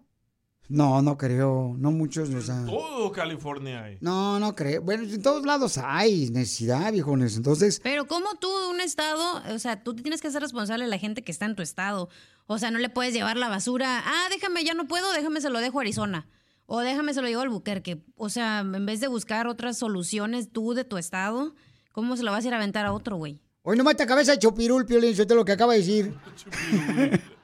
[0.69, 1.75] No, no creo.
[1.77, 2.65] No muchos, o sea.
[2.65, 3.97] Todo California hay.
[4.01, 4.81] No, no creo.
[4.81, 7.37] Bueno, en todos lados hay necesidad, viejones.
[7.37, 10.89] Entonces, Pero como tú, un estado, o sea, tú te tienes que ser responsable de
[10.89, 12.09] la gente que está en tu estado.
[12.47, 14.01] O sea, no le puedes llevar la basura.
[14.05, 16.27] Ah, déjame, ya no puedo, déjame se lo dejo a Arizona.
[16.65, 18.03] O déjame se lo llevo al Buquerque.
[18.15, 21.55] O sea, en vez de buscar otras soluciones tú de tu estado,
[21.93, 23.41] ¿cómo se lo vas a ir a aventar a otro, güey?
[23.69, 26.13] hoy no mata cabeza de chopirul, Piolín, eso es lo que acaba de decir.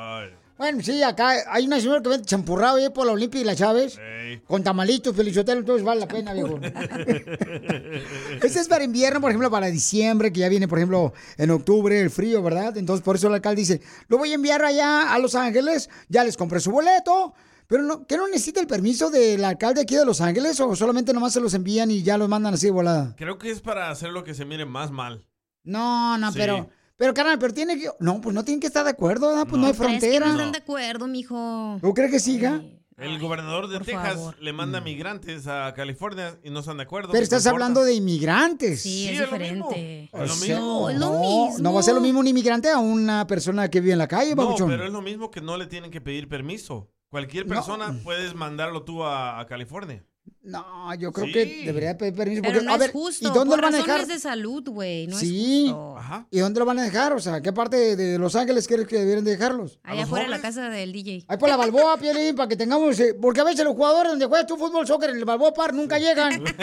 [0.59, 3.55] Bueno, sí, acá hay una señora que vende champurrado ahí por la Olimpia y la
[3.55, 3.99] Chávez.
[4.45, 6.59] Con tamalitos, felichotelo, entonces vale la pena, viejo.
[8.43, 11.99] Este es para invierno, por ejemplo, para diciembre, que ya viene, por ejemplo, en octubre,
[11.99, 12.77] el frío, ¿verdad?
[12.77, 16.23] Entonces, por eso el alcalde dice, lo voy a enviar allá a Los Ángeles, ya
[16.23, 17.33] les compré su boleto,
[17.67, 21.13] pero no, ¿que no necesita el permiso del alcalde aquí de Los Ángeles o solamente
[21.13, 23.13] nomás se los envían y ya los mandan así de volada?
[23.17, 25.25] Creo que es para hacer lo que se mire más mal.
[25.63, 26.37] No, no, Sí.
[26.39, 29.45] pero, pero carnal, pero tiene que, no, pues no tienen que estar de acuerdo, ¿verdad?
[29.47, 30.25] Pues no, hay ¿Crees que frontera.
[30.27, 31.77] no están de acuerdo, mijo?
[31.81, 32.61] ¿Tú crees que siga?
[32.97, 34.35] El gobernador de Texas favor.
[34.41, 37.09] le manda migrantes a California y no están de acuerdo.
[37.11, 37.51] Pero ¿qué estás importa?
[37.65, 38.81] hablando de inmigrantes.
[38.81, 39.67] Sí, es es lo mismo.
[39.69, 40.09] diferente.
[40.13, 40.89] O Es lo sea, mismo.
[40.89, 41.55] es lo no, mismo.
[41.59, 44.07] no va a ser lo mismo un inmigrante a una persona que vive en la
[44.07, 44.69] calle, No, babuchón.
[44.69, 46.89] pero es lo mismo que no le tienen que pedir permiso.
[47.09, 50.03] Cualquier persona puedes mandarlo tú a, a California.
[50.41, 51.31] No, yo creo Sí.
[51.33, 52.41] que debería pedir permiso.
[52.41, 53.27] Pero Porque, no a es ver, justo.
[53.27, 54.05] ¿y dónde por lo van a dejar?
[54.07, 55.07] de salud, güey.
[55.07, 55.67] No sí.
[55.67, 55.97] es justo.
[55.97, 56.27] Ajá.
[56.31, 57.13] ¿Y dónde lo van a dejar?
[57.13, 59.79] O sea, ¿qué parte de, Los Ángeles crees que deberían dejarlos?
[59.83, 61.23] Allá afuera de la casa del DJ.
[61.29, 62.99] Ahí por la Balboa, Pielín, para que tengamos...
[62.99, 65.73] eh, porque a veces los jugadores donde juegas tu fútbol, soccer, en el Balboa Park,
[65.73, 66.43] nunca llegan.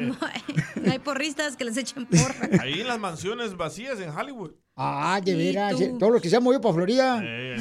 [0.00, 0.42] No hay,
[0.82, 2.48] no hay porristas que les echen porra.
[2.60, 4.52] Ahí en las mansiones vacías en Hollywood.
[4.74, 5.78] Ah, de ¿Y veras.
[5.80, 7.20] eh, Todos los que se han movido para Florida.
[7.22, 7.56] Eh.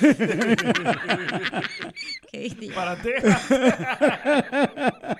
[2.30, 2.70] Qué.
[2.74, 3.42] Para Texas.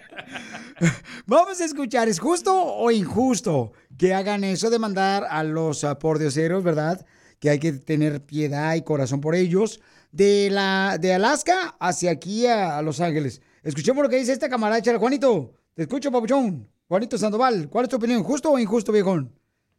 [1.27, 5.99] Vamos a escuchar, ¿es justo o injusto que hagan eso de mandar a los ah,
[5.99, 7.05] pordioseros, verdad?
[7.39, 9.81] Que hay que tener piedad y corazón por ellos,
[10.13, 13.41] de la de Alaska hacia aquí a, a Los Ángeles.
[13.63, 15.55] Escuchemos lo que dice esta camarada, Juanito.
[15.75, 16.69] Te escucho, papuchón.
[16.89, 18.23] Juanito Sandoval, ¿cuál es tu opinión?
[18.25, 19.33] ¿Justo o injusto, viejón?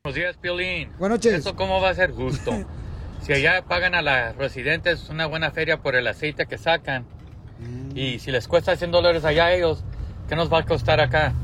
[0.03, 0.89] Buenos días, Piolín.
[0.97, 1.33] Buenas noches.
[1.35, 2.51] ¿Eso cómo va a ser justo?
[3.21, 7.05] si allá pagan a los residentes una buena feria por el aceite que sacan,
[7.93, 9.83] y si les cuesta 100 dólares allá a ellos,
[10.27, 11.35] ¿qué nos va a costar acá?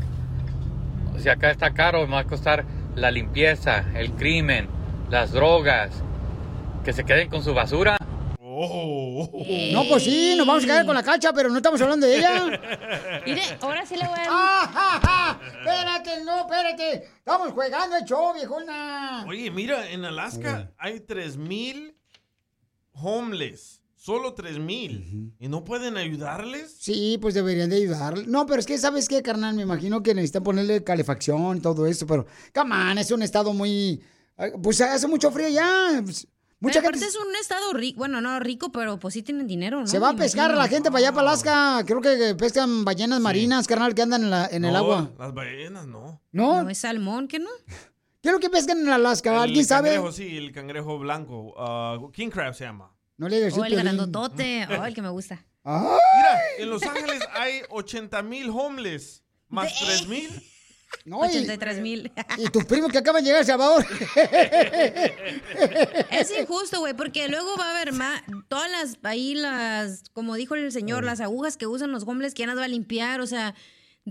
[1.20, 2.65] Si acá está caro, me va a costar
[2.96, 4.67] la limpieza, el crimen,
[5.12, 5.91] las drogas,
[6.84, 7.97] que se queden con su basura.
[8.58, 12.17] No, pues sí, nos vamos a quedar con la cacha, pero no estamos hablando de
[12.17, 13.22] ella.
[13.26, 14.28] Mire, ahora sí le voy a dar.
[14.30, 15.39] ¡Ah, ja, ja!
[15.60, 17.04] Espérate, no, espérate.
[17.17, 19.26] Estamos jugando el show, viejona.
[19.28, 21.96] Oye, mira, en Alaska hay 3000
[22.93, 23.82] homeless.
[23.96, 25.36] Solo 3000.
[25.39, 26.78] ¿Y no pueden ayudarles?
[26.80, 28.28] Sí, pues deberían de ayudar.
[28.28, 29.56] No, pero es que, ¿sabes qué, carnal?
[29.56, 33.54] Me imagino que necesitan ponerle calefacción y todo eso, pero, come on, es un estado
[33.54, 34.02] muy...
[34.62, 36.02] Pues hace mucho frío ya.
[36.04, 36.28] Pues,
[36.60, 39.46] Mucha Pero gente aparte es un estado rico, bueno, no rico, pero pues sí tienen
[39.46, 39.86] dinero, ¿no?
[39.88, 41.84] se va a pescar la gente para allá, para Alaska.
[41.86, 45.12] Creo que pescan ballenas marinas, carnal, que andan en, la- en el No, agua.
[45.20, 46.20] Las ballenas, no.
[46.32, 46.63] ¿No?
[46.63, 47.50] No es salmón, ¿qué no?
[48.22, 49.39] ¿Qué es lo que pescan en Alaska?
[49.43, 49.89] ¿Alguien el sabe?
[49.89, 51.54] cangrejo, sí, el cangrejo blanco.
[51.60, 52.91] ah, king crab se llama.
[53.17, 55.46] No le digas O el grandotote, oh, el que me gusta.
[55.63, 59.24] Mira, en Los Ángeles hay 80 mil homeless.
[59.50, 60.30] Más 3 mil.
[61.06, 62.12] No, y- 83 mil.
[62.38, 63.86] Y tus primos que acaban de llegar a Salvador.
[66.12, 70.56] Es injusto, güey, porque luego va a haber más, todas las, ahí las, como dijo
[70.56, 73.21] el señor, las agujas que usan los hombres, ¿quién las va a limpiar?
[73.21, 73.54] O sea,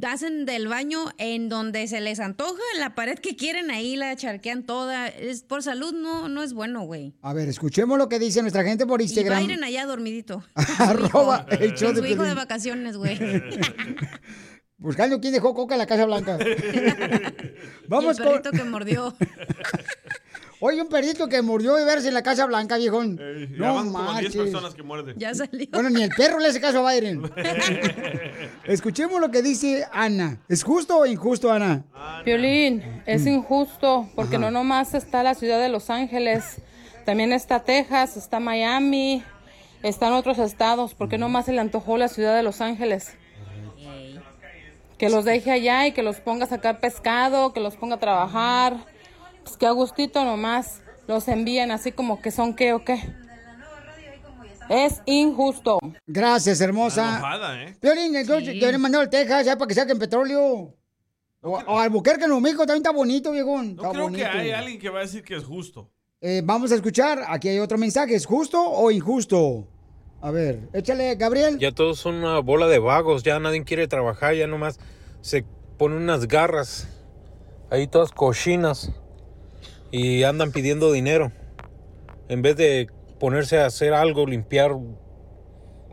[0.04, 4.14] hacen del baño en donde se les antoja, en la pared que quieren, ahí la
[4.16, 5.08] charquean toda.
[5.08, 7.14] Es, por salud no, no es bueno, güey.
[7.22, 9.46] A ver, escuchemos lo que dice nuestra gente por Y Instagram.
[9.46, 10.44] Byron allá dormidito.
[10.78, 13.18] Arroba el show de su hijo de vacaciones, güey.
[14.78, 16.36] Buscando quién dejó coca en la Casa Blanca.
[17.88, 18.42] Vamos y el con...
[18.42, 19.14] perrito que mordió.
[20.60, 23.18] Oye, un perrito que murió de verse en la Casa Blanca, viejón.
[23.18, 24.36] Ya no como 10 marches.
[24.36, 25.14] personas que muerden.
[25.18, 25.66] Ya salió.
[25.70, 27.30] Bueno, ni el perro le hace caso a Byron.
[28.64, 30.40] Escuchemos lo que dice Ana.
[30.48, 31.84] ¿Es justo o injusto, Ana?
[32.24, 33.28] Piolín, es Mm.
[33.28, 34.46] injusto porque Ajá.
[34.46, 36.56] no nomás está la ciudad de Los Ángeles,
[37.04, 39.22] también está Texas, está Miami,
[39.82, 40.94] están otros estados.
[40.94, 43.14] ¿Por qué nomás se le antojó la ciudad de Los Ángeles?
[44.98, 48.00] Que los deje allá y que los ponga a sacar pescado, que los ponga a
[48.00, 48.86] trabajar.
[49.44, 52.98] Pues que a gustito nomás los envíen así como que son qué o qué.
[54.68, 55.78] Es injusto.
[56.06, 57.18] Gracias, hermosa.
[57.18, 57.76] Enojada, ¿eh?
[57.80, 58.58] Piolín, entonces Sí.
[58.58, 60.74] te hubieran mandado al Texas ya para que saquen petróleo.
[61.42, 63.76] O, o Albuquerque, Nuevo México, también está bonito, viejón.
[63.76, 64.24] No Está creo bonito.
[64.24, 65.88] que hay alguien que va a decir que es justo.
[66.20, 68.16] Eh, vamos a escuchar, aquí hay otro mensaje.
[68.16, 69.68] ¿Es justo o injusto?
[70.20, 71.58] A ver, échale, Gabriel.
[71.58, 74.78] Ya todos son una bola de vagos, ya nadie quiere trabajar, ya nomás
[75.20, 75.44] se
[75.78, 76.88] ponen unas garras,
[77.70, 78.92] ahí todas cochinas,
[79.90, 81.32] y andan pidiendo dinero.
[82.28, 82.88] En vez de
[83.20, 84.76] ponerse a hacer algo, limpiar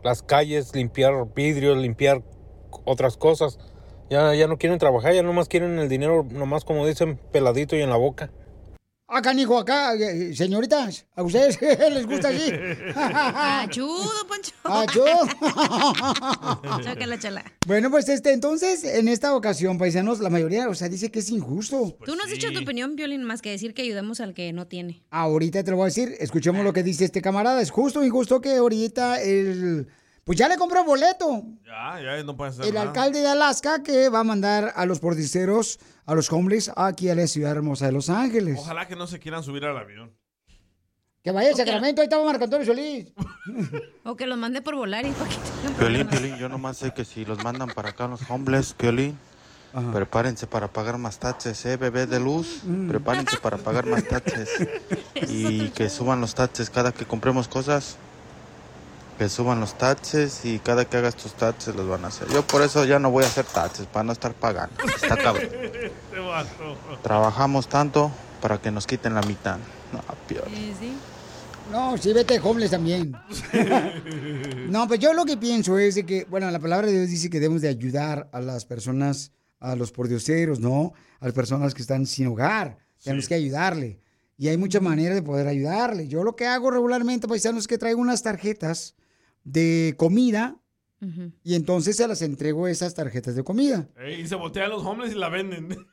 [0.02, 2.22] las calles, limpiar vidrios, limpiar
[2.84, 3.58] otras cosas,
[4.10, 7.82] ya, ya no quieren trabajar, ya nomás quieren el dinero, nomás como dicen, peladito y
[7.82, 8.30] en la boca.
[9.06, 11.60] Acá, hijo, acá, eh, señoritas, ¿a ustedes
[11.92, 12.50] les gusta así?
[12.96, 14.52] Achudo, Poncho.
[14.64, 15.04] Achú.
[16.82, 17.44] Chácala, chala.
[17.66, 21.28] Bueno, pues este, entonces, en esta ocasión, paisanos, la mayoría, o sea, dice que es
[21.28, 21.98] injusto.
[22.04, 24.66] Tú no has dicho tu opinión, Violín, más que decir que ayudemos al que no
[24.66, 25.02] tiene.
[25.10, 27.60] Ahorita te lo voy a decir, escuchemos lo que dice este camarada.
[27.60, 29.86] ¿Es justo o injusto que ahorita el...
[30.24, 32.86] Pues ya le compró boleto Ya, ya no puede hacer el nada.
[32.86, 37.14] alcalde de Alaska que va a mandar a los pordiceros, a los homeless, aquí a
[37.14, 38.58] la ciudad hermosa de Los Ángeles.
[38.58, 40.12] Ojalá que no se quieran subir al avión.
[41.22, 43.12] Que vaya a Sacramento, ahí estaba Marco Antonio Solís.
[44.04, 45.14] O que los mande por volar y
[45.78, 46.06] Piolín.
[46.06, 49.18] Piolín, yo nomás sé que si los mandan para acá los homeless, Piolín,
[49.94, 52.60] prepárense para pagar más taxes, ¿eh, bebé de luz?
[52.64, 52.88] Mm.
[52.88, 54.50] Prepárense para pagar más taxes.
[55.28, 57.96] Y que suban los taxes cada que compremos cosas.
[59.18, 62.28] Que suban los taxes y cada que hagas tus taxes los van a hacer.
[62.28, 64.74] Yo por eso ya no voy a hacer taxes, para no estar pagando.
[64.84, 65.48] Está cabrón.
[65.74, 65.92] Este.
[67.02, 69.58] Trabajamos tanto para que nos quiten la mitad.
[69.92, 70.74] No, Piolín.
[71.70, 73.14] No, sí, vete homeless también.
[74.68, 77.30] no, pues yo lo que pienso es de que, bueno, la palabra de Dios dice
[77.30, 80.92] que debemos de ayudar a las personas, a los pordioseros, ¿no?
[81.20, 82.76] A las personas que están sin hogar.
[83.02, 84.00] Tenemos que ayudarle.
[84.36, 86.06] Y hay muchas maneras de poder ayudarle.
[86.08, 88.94] Yo lo que hago regularmente, paisanos, es que traigo unas tarjetas
[89.44, 90.60] de comida
[91.42, 93.88] y entonces se las entrego esas tarjetas de comida.
[94.18, 95.86] Y se voltean los homeless y la venden.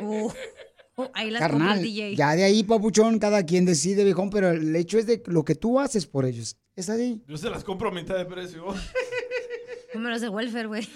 [0.00, 0.30] Uh,
[0.94, 2.14] oh, ahí las Carnal, el DJ.
[2.16, 5.54] ya de ahí, papuchón, cada quien decide, viejón, pero el hecho es de lo que
[5.54, 6.56] tú haces por ellos.
[6.76, 7.22] Es así.
[7.26, 8.64] Yo se las compro a mitad de precio.
[9.94, 10.88] Números de welfare, güey.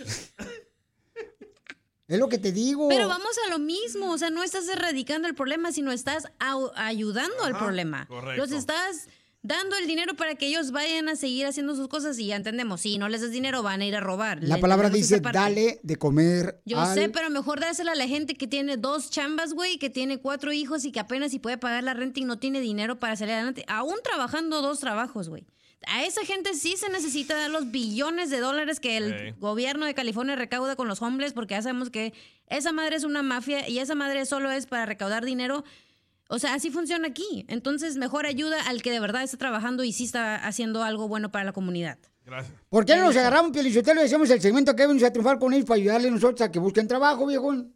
[2.06, 2.88] Es lo que te digo.
[2.88, 6.30] Pero vamos a lo mismo, o sea, no estás erradicando el problema, sino estás
[6.76, 8.06] ayudando al problema.
[8.06, 8.42] correcto.
[8.42, 9.08] Los estás
[9.44, 12.80] dando el dinero para que ellos vayan a seguir haciendo sus cosas y ya entendemos,
[12.80, 14.42] si no les das dinero van a ir a robar.
[14.42, 18.34] La palabra dice, dale de comer Yo al- sé, pero mejor dásela a la gente
[18.34, 21.84] que tiene dos chambas, güey, que tiene cuatro hijos y que apenas si puede pagar
[21.84, 25.44] la renta y no tiene dinero para salir adelante, aún trabajando dos trabajos, güey.
[25.86, 29.92] A esa gente sí se necesita dar los billones de dólares que el gobierno de
[29.92, 32.14] California recauda con los homeless, porque ya sabemos que
[32.48, 35.62] esa madre es una mafia y esa madre solo es para recaudar dinero.
[36.28, 37.44] O sea, así funciona aquí.
[37.48, 41.30] Entonces, mejor ayuda al que de verdad está trabajando y sí está haciendo algo bueno
[41.30, 41.98] para la comunidad.
[42.24, 42.54] Gracias.
[42.70, 45.52] ¿Por qué no nos agarramos, Pielichotelo, y hacemos el segmento que venimos a triunfar con
[45.52, 47.74] ellos para ayudarle nosotros a que busquen trabajo, viejón?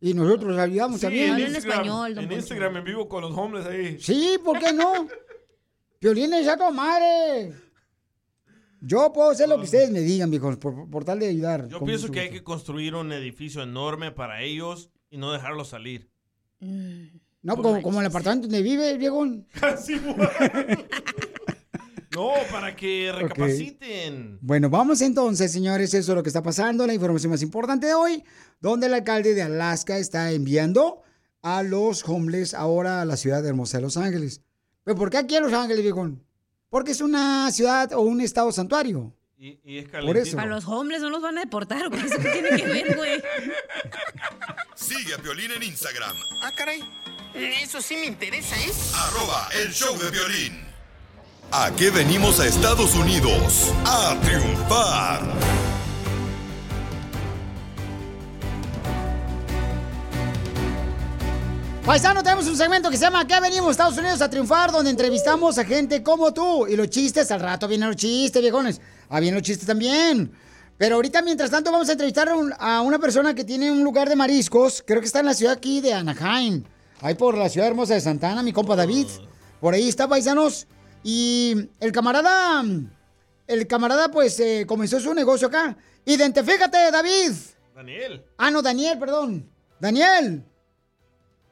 [0.00, 1.34] Y nosotros los ayudamos Sí, también.
[1.38, 3.98] en Instagram, en Instagram en vivo con los homeless ahí.
[4.00, 5.06] Sí, ¿por qué no?
[5.98, 7.52] Piolín es a tu madre.
[8.80, 11.68] Yo puedo hacer lo que ustedes me digan, viejos, por, por tal de ayudar.
[11.68, 16.10] Yo pienso que hay que construir un edificio enorme para ellos y no dejarlos salir.
[17.44, 19.46] No, como, como el apartamento donde vive, viejón.
[19.60, 19.94] Casi
[22.14, 24.38] No, para que recapaciten.
[24.40, 27.94] Bueno, vamos entonces, señores, eso es lo que está pasando, la información más importante de
[27.94, 28.24] hoy,
[28.60, 31.02] donde el alcalde de Alaska está enviando
[31.42, 34.40] a los homeless ahora a la ciudad de hermosa de Los Ángeles.
[34.84, 36.24] ¿Pero por qué aquí a Los Ángeles, viejón?
[36.70, 39.12] Porque es una ciudad o un estado santuario.
[39.36, 40.38] Y, y es Por eso.
[40.38, 42.06] A los homeless no los van a deportar, güey.
[42.06, 43.22] ¿Eso qué tiene que ver, güey?
[44.74, 46.80] Sigue a Piolín en Instagram, Ah, caray.
[47.34, 48.70] Eso sí me interesa, ¿eh?
[48.94, 50.60] Arroba el show de violín.
[51.50, 53.72] ¿A qué venimos a Estados Unidos?
[53.84, 55.20] A triunfar.
[61.84, 64.90] Paisano, tenemos un segmento que se llama Acá venimos a Estados Unidos a triunfar, donde
[64.90, 66.68] entrevistamos a gente como tú.
[66.68, 68.80] Y los chistes, al rato vienen los chistes, viejones.
[69.08, 70.30] Ah, vienen los chistes también.
[70.78, 74.14] Pero ahorita, mientras tanto, vamos a entrevistar a una persona que tiene un lugar de
[74.14, 74.84] mariscos.
[74.86, 76.62] Creo que está en la ciudad aquí de Anaheim.
[77.04, 79.06] Ahí por la ciudad hermosa de Santana, mi compa David.
[79.60, 80.66] Por ahí está, paisanos.
[81.02, 82.64] Y el camarada,
[83.46, 85.76] el camarada, pues, eh, comenzó su negocio acá.
[86.06, 87.32] Identifícate, David.
[87.74, 88.24] Daniel.
[88.38, 89.46] Ah, no, Daniel, perdón.
[89.78, 90.42] Daniel.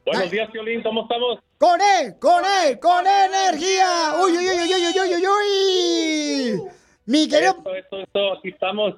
[0.06, 1.40] Buenos días, Piolín, ¿cómo estamos?
[1.58, 2.18] ¡Con él!
[2.18, 2.80] ¡Con él!
[2.80, 4.14] ¡Con energía!
[4.24, 5.26] ¡Uy, uy, uy, uy, uy, uy, uy,
[6.56, 6.62] uy!
[7.04, 7.56] Mi querido...
[7.58, 8.94] Esto, esto, esto, aquí estamos.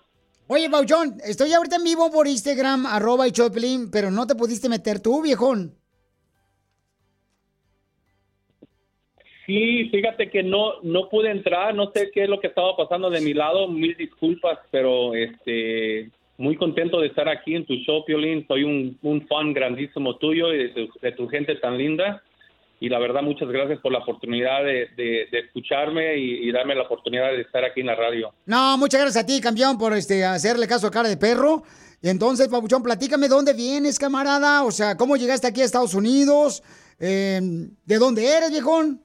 [0.46, 4.68] Oye, Pauchón, estoy ahorita en vivo por Instagram, arroba y Choplin, pero no te pudiste
[4.68, 5.76] meter tú, viejón.
[9.46, 13.10] Sí, fíjate que no no pude entrar, no sé qué es lo que estaba pasando
[13.10, 18.04] de mi lado, mil disculpas, pero este muy contento de estar aquí en tu show,
[18.04, 18.44] Piolín.
[18.48, 22.22] Soy un, fan grandísimo tuyo y de tu, de tu gente tan linda.
[22.80, 27.42] Y la verdad, muchas gracias por la oportunidad de, escucharme y, darme la oportunidad de
[27.42, 28.34] estar aquí en la radio.
[28.46, 31.62] No, muchas gracias a ti, campeón, por este hacerle caso a cara de perro.
[32.02, 34.64] Entonces, Papuchón, platícame dónde vienes, camarada.
[34.64, 36.62] O sea, ¿cómo llegaste aquí a Estados Unidos?
[36.98, 37.40] Eh,
[37.86, 39.00] ¿De dónde eres, viejón?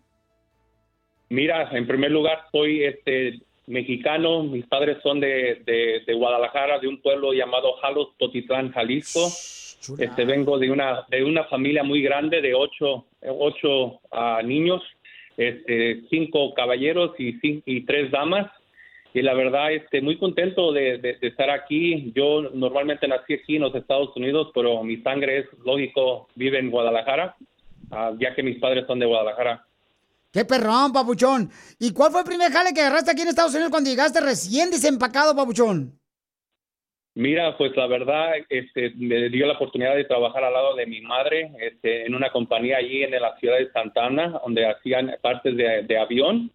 [1.29, 4.43] Mira, en primer lugar, soy este mexicano.
[4.43, 9.27] Mis padres son de, de, de Guadalajara, de un pueblo llamado Jalos, Totitlán, Jalisco.
[9.97, 14.81] Este, vengo de una de una familia muy grande de ocho, ocho ah, niños,
[15.37, 18.51] este, cinco caballeros y, y tres damas.
[19.13, 22.11] Y la verdad, este, muy contento de, de- de estar aquí.
[22.13, 26.69] Yo normalmente nací aquí en los Estados Unidos, pero mi sangre es lógico, vive en
[26.69, 27.35] Guadalajara,
[27.91, 29.65] ah, ya que mis padres son de Guadalajara.
[30.31, 31.49] ¡Qué perrón, Papuchón!
[31.79, 34.69] ¿Y cuál fue el primer jale que agarraste aquí en Estados Unidos cuando llegaste recién
[34.69, 35.99] desempacado, Papuchón?
[37.15, 41.01] Mira, pues la verdad, este, me dio la oportunidad de trabajar al lado de mi
[41.01, 45.97] madre, este, en una compañía allí en la ciudad de Santana, donde hacían partes de,
[45.97, 46.51] avión.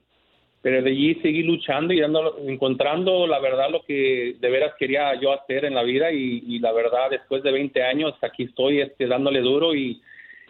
[0.62, 5.20] Pero de allí seguí luchando y dando, encontrando la verdad lo que de veras quería
[5.20, 8.81] yo hacer en la vida y, y la verdad después de 20 años aquí estoy
[8.81, 10.01] este, dándole duro y,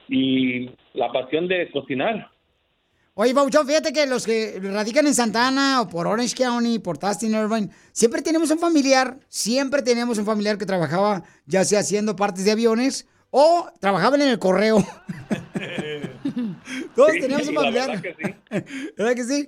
[0.08, 2.33] y la pasión de cocinar.
[3.16, 7.32] Oye, Papuchón, fíjate que los que radican en Santana o por Orange County, por Tustin,
[7.34, 12.44] Irvine, siempre tenemos un familiar, siempre tenemos un familiar que trabajaba ya sea haciendo partes
[12.44, 14.78] de aviones o trabajaban en el correo.
[16.96, 18.02] Todos Sí, teníamos un la familiar.
[18.02, 18.34] verdad que sí.
[18.96, 19.46] ¿Verdad que sí?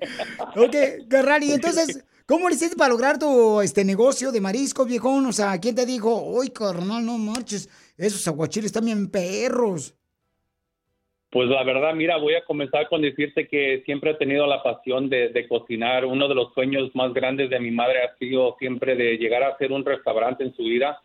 [0.57, 0.75] Ok,
[1.09, 5.27] Garrari, entonces, ¿cómo le hiciste para lograr tu este negocio de mariscos, viejón?
[5.27, 9.97] O sea, ¿quién te dijo, uy, carnal, no marches, esos aguachiles están bien perros?
[11.37, 15.11] Pues la verdad, mira, voy a comenzar con decirte que siempre he tenido la pasión
[15.11, 16.07] de, de cocinar.
[16.07, 19.49] Uno de los sueños más grandes de mi madre ha sido siempre de llegar a
[19.49, 20.99] hacer un restaurante en su vida.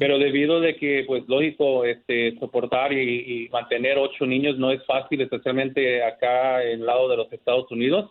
[0.00, 4.84] Pero debido de que, pues lógico, este, soportar y, y mantener ocho niños no es
[4.84, 8.10] fácil, especialmente acá en el lado de los Estados Unidos.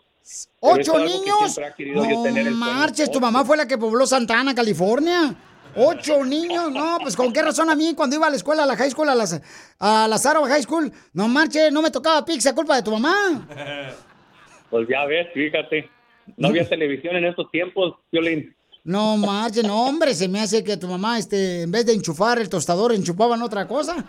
[0.60, 1.52] ¿Ocho niños?
[1.52, 2.74] siempre ha querido yo No tener el sueño.
[2.74, 5.34] marches, tu mamá fue la que pobló Santana, California.
[5.80, 8.66] Ocho niños, no, pues con qué razón a mí cuando iba a la escuela, a
[8.66, 9.40] la high school, a, las,
[9.78, 13.46] a la Sarah High School, no marches, no me tocaba pizza, culpa de tu mamá.
[14.70, 15.88] Pues ya ves, fíjate.
[16.36, 18.54] No había televisión en esos tiempos, Violín.
[18.84, 22.38] No marches, no hombre, se me hace que tu mamá, este, en vez de enchufar
[22.38, 23.96] el tostador, enchufaban otra cosa.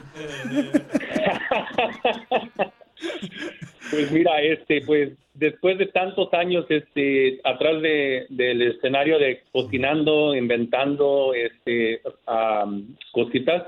[3.91, 10.35] Pues mira, este, pues después de tantos años, este, atrás de, del escenario de cocinando,
[10.35, 13.63] inventando, este, am, cositas,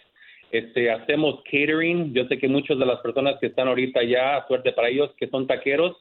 [0.57, 2.13] Este, hacemos catering.
[2.13, 5.27] Yo sé que muchas de las personas que están ahorita ya, suerte para ellos, que
[5.27, 5.97] son taqueros,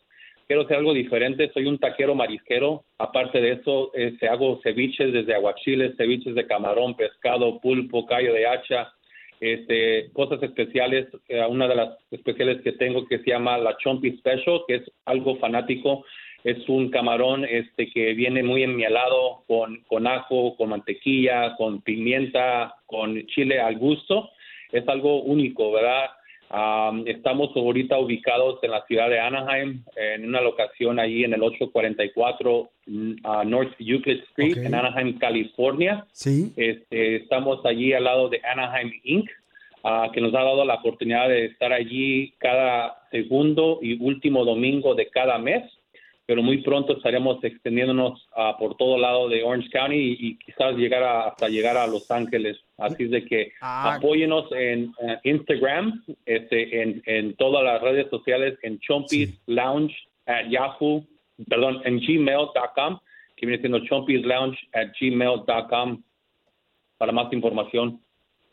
[0.46, 1.50] quiero hacer algo diferente.
[1.52, 2.84] Soy un taquero marisquero.
[2.98, 8.46] Aparte de eso, este, hago ceviches desde aguachiles, ceviches de camarón, pescado, pulpo, callo de
[8.46, 8.92] hacha,
[9.40, 11.08] este, cosas especiales.
[11.28, 14.82] Eh, una de las especiales que tengo que se llama la Chompi Special, que es
[15.04, 16.04] algo fanático.
[16.44, 22.76] Es un camarón este, que viene muy enmielado con, con ajo, con mantequilla, con pimienta,
[22.86, 24.30] con chile al gusto.
[24.74, 26.10] Es algo único, ¿verdad?
[26.50, 31.42] Um, estamos ahorita ubicados en la ciudad de Anaheim, en una locación allí en el
[31.42, 36.04] 844 mm, uh, North Euclid Street, en Anaheim, California.
[36.12, 36.52] Sí.
[36.56, 39.30] Este, estamos allí al lado de Anaheim Inc.,
[39.84, 44.94] ah, que nos ha dado la oportunidad de estar allí cada segundo y último domingo
[44.94, 45.62] de cada mes,
[46.26, 50.74] pero muy pronto estaremos extendiéndonos ah, por todo lado de Orange County y, y quizás
[50.76, 52.56] llegar a- hasta llegar a Los Ángeles.
[52.78, 53.94] Así es de que Ah.
[53.96, 59.94] apóyenos en eh, Instagram, este, en, en todas las redes sociales, en Chompis Lounge
[60.26, 61.04] at Yahoo,
[61.48, 62.98] perdón, en gmail.com,
[63.36, 66.02] que viene siendo Chompis Lounge at gmail.com
[66.96, 68.00] para más información.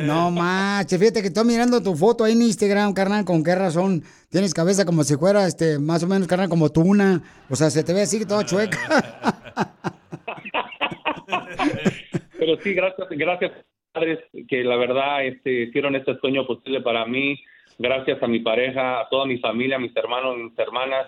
[0.02, 4.02] No manches, fíjate que estoy mirando tu foto ahí en Instagram, carnal, con qué razón
[4.30, 7.22] tienes cabeza como si fuera, este, más o menos, carnal, como tuna.
[7.50, 8.80] O sea, se te ve así toda chueca.
[12.40, 13.52] Pero sí, gracias, gracias
[13.92, 17.40] padres que la verdad este, hicieron este sueño posible para mí.
[17.78, 21.08] Gracias a mi pareja, a toda mi familia, a mis hermanos, mis hermanas.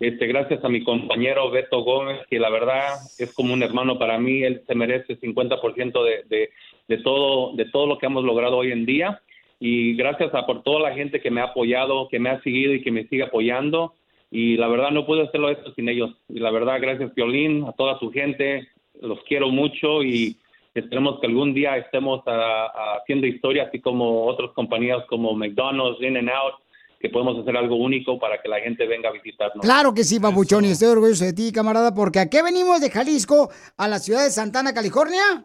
[0.00, 4.18] Este, gracias a mi compañero Beto Gómez, que la verdad es como un hermano para
[4.18, 4.42] mí.
[4.42, 6.48] Él se merece el 50% de, de,
[6.88, 9.20] de todo, de todo lo que hemos logrado hoy en día.
[9.60, 12.72] Y gracias a por toda la gente que me ha apoyado, que me ha seguido
[12.72, 13.92] y que me sigue apoyando.
[14.30, 16.16] Y la verdad no puedo hacerlo esto sin ellos.
[16.30, 18.68] Y la verdad, gracias Violín, a toda su gente.
[19.02, 20.38] Los quiero mucho y
[20.74, 26.00] esperemos que algún día estemos ah, ah, haciendo historia, así como otras compañías como McDonald's,
[26.00, 26.54] In and Out,
[27.00, 29.64] que podemos hacer algo único para que la gente venga a visitarnos.
[29.64, 32.90] Claro que sí, papuchón, y estoy orgulloso de ti, camarada, porque ¿a qué venimos de
[32.90, 35.44] Jalisco a la ciudad de Santana, California?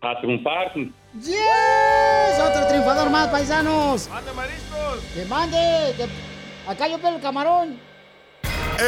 [0.00, 0.72] A triunfar.
[1.20, 2.40] ¡Yes!
[2.50, 4.08] Otro triunfador más, paisanos.
[4.08, 4.98] ¡Mande mariscos!
[5.14, 5.58] ¡Que mande!
[5.96, 6.08] que-
[6.70, 7.78] Acá yo pelo el camarón.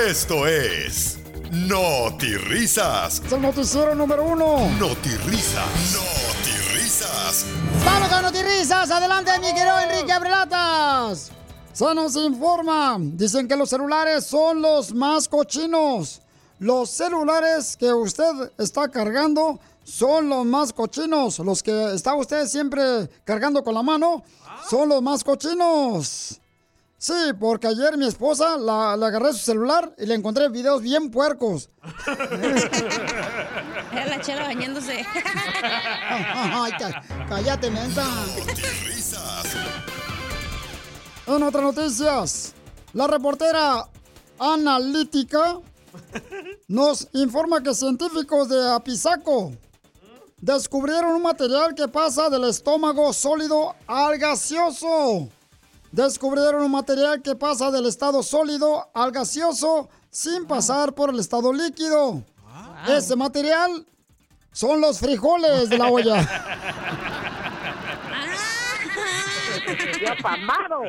[0.09, 1.22] Esto es
[2.49, 3.22] Risas.
[3.24, 4.57] Es el noticiero número uno.
[5.26, 6.25] Risas.
[6.97, 7.44] Risas.
[7.84, 8.90] ¡Vamos con noticias!
[8.90, 11.30] ¡Adelante, mi querido Enrique Abrelatas!
[11.72, 12.97] Se nos informa.
[12.99, 16.22] Dicen que los celulares son los más cochinos.
[16.59, 21.38] Los celulares que usted está cargando son los más cochinos.
[21.40, 24.22] Los que está usted siempre cargando con la mano
[24.70, 26.40] son los más cochinos.
[26.99, 31.11] Sí, porque ayer mi esposa la, le agarré su celular y le encontré videos bien
[31.11, 31.68] puercos.
[33.92, 35.05] Era la chela bañándose.
[35.62, 38.05] Ay, ca- cállate, mensa.
[41.26, 42.55] En otras noticias,
[42.94, 43.86] la reportera
[44.38, 45.59] analítica
[46.68, 49.53] nos informa que científicos de Apizaco
[50.38, 55.28] descubrieron un material que pasa del estómago sólido al gaseoso.
[55.93, 61.53] Descubrieron un material que pasa del estado sólido al gaseoso sin pasar por el estado
[61.53, 62.22] líquido.
[62.89, 63.87] Ese material
[64.53, 66.22] son los frijoles de la olla.
[70.01, 70.82] ¡Ya pamado!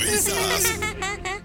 [0.00, 0.78] Risas.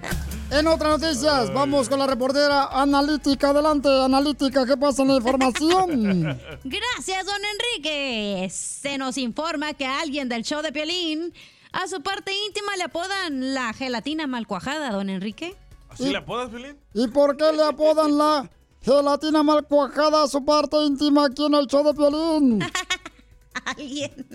[0.52, 3.52] En otras noticias, vamos con la reportera analítica.
[3.52, 6.24] Adelante, analítica, ¿qué pasa en la información?
[6.66, 8.50] Gracias, don Enrique.
[8.52, 11.34] Se nos informa que a alguien del show de Piolín
[11.72, 15.56] a su parte íntima le apodan la gelatina mal cuajada, don Enrique.
[15.88, 16.78] ¿Así le apodas, Pelín?
[16.94, 18.50] ¿Y por qué le apodan la
[18.82, 22.60] gelatina mal cuajada a su parte íntima aquí en el show de Piolín?
[23.66, 24.28] Alguien.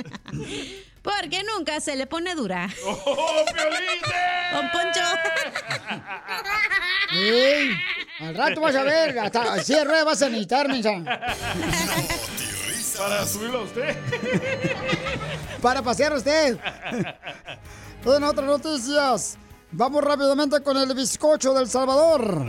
[1.06, 2.68] Porque nunca se le pone dura.
[2.84, 3.44] ¡Oh!
[4.52, 5.00] Don Poncho.
[7.12, 7.70] Ey,
[8.18, 10.90] al rato vas a ver, hasta cierre vas a necesitar, mensa.
[12.98, 13.96] Para subirlo a usted.
[15.62, 16.58] Para pasear a usted.
[18.04, 19.38] En otras noticias,
[19.72, 22.46] vamos rápidamente con el bizcocho del Salvador.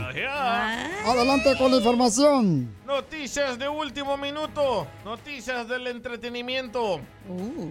[1.06, 2.74] Adelante con la información.
[2.86, 4.86] Noticias de último minuto.
[5.04, 7.00] Noticias del entretenimiento.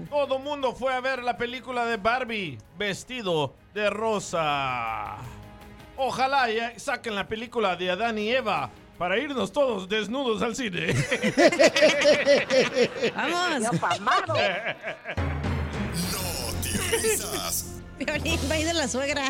[0.10, 5.18] Todo mundo fue a ver la película de Barbie vestido de rosa.
[5.98, 10.88] Ojalá ya saquen la película de Adán y Eva para irnos todos desnudos al cine.
[13.16, 13.70] Vamos.
[16.92, 17.74] Risas.
[17.98, 19.24] Piolín, va a ir de la suegra.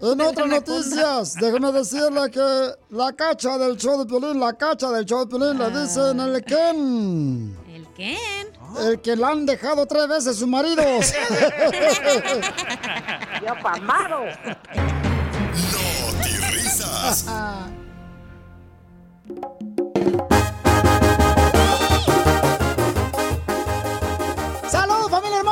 [0.00, 5.04] En otras noticias, déjeme decirle que la cacha del show de Piolín, la cacha del
[5.04, 7.56] show de Piolín, le dicen el Ken.
[7.68, 8.18] ¿El Ken?
[8.80, 11.12] El que le han dejado tres veces sus maridos.
[13.42, 14.24] ¡Ya pamado!
[15.54, 17.26] No te risas.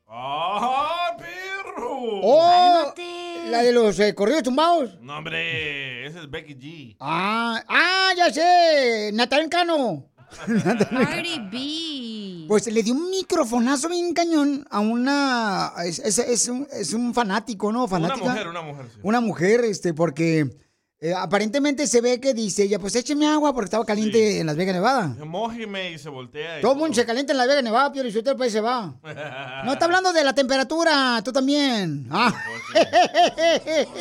[0.07, 2.21] ¡Ah, perro!
[2.23, 2.95] ¡Oh!
[3.51, 4.99] La de los eh, corridos tumbados.
[5.01, 6.97] No, hombre, ese es Becky G.
[7.01, 10.07] Ah, ah, ya sé, Natal Cano.
[10.91, 12.45] Cardi B.
[12.49, 15.73] Pues le dio un microfonazo bien cañón a una...
[15.85, 17.81] Es, es- es un, es un fanático, ¿no?
[17.85, 18.27] Una Fanática.
[18.31, 18.87] mujer, una mujer.
[18.93, 19.01] sí.
[19.03, 20.51] Una mujer, este, porque
[20.99, 24.57] eh, aparentemente se ve que dice ella, pues écheme agua porque estaba caliente en Las
[24.57, 25.09] Vegas, Nevada.
[25.27, 26.59] Mójeme y se voltea.
[26.59, 28.95] y Todo el mundo se calienta en Las Vegas, Nevada, y usted pues se va.
[29.65, 32.09] No está hablando de la temperatura, tú también.
[32.11, 32.35] Ah.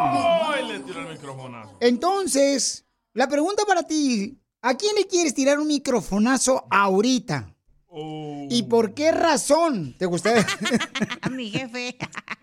[0.00, 0.66] ¡Ay!
[0.66, 1.76] Le tiró el microfonazo.
[1.80, 7.53] Entonces, la pregunta para ti, ¿a quién le quieres tirar un microfonazo ahorita?
[7.96, 10.44] ¿Y por qué razón te gustaría?
[11.22, 11.96] A mi jefe.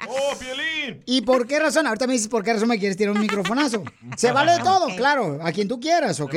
[0.08, 1.04] ¡Oh, Piolín!
[1.06, 1.88] ¿Y por qué razón?
[1.88, 3.84] Ahorita me dices por qué razón me quieres tirar un microfonazo.
[4.16, 6.36] Se vale todo, claro, a quien tú quieras, ¿ok?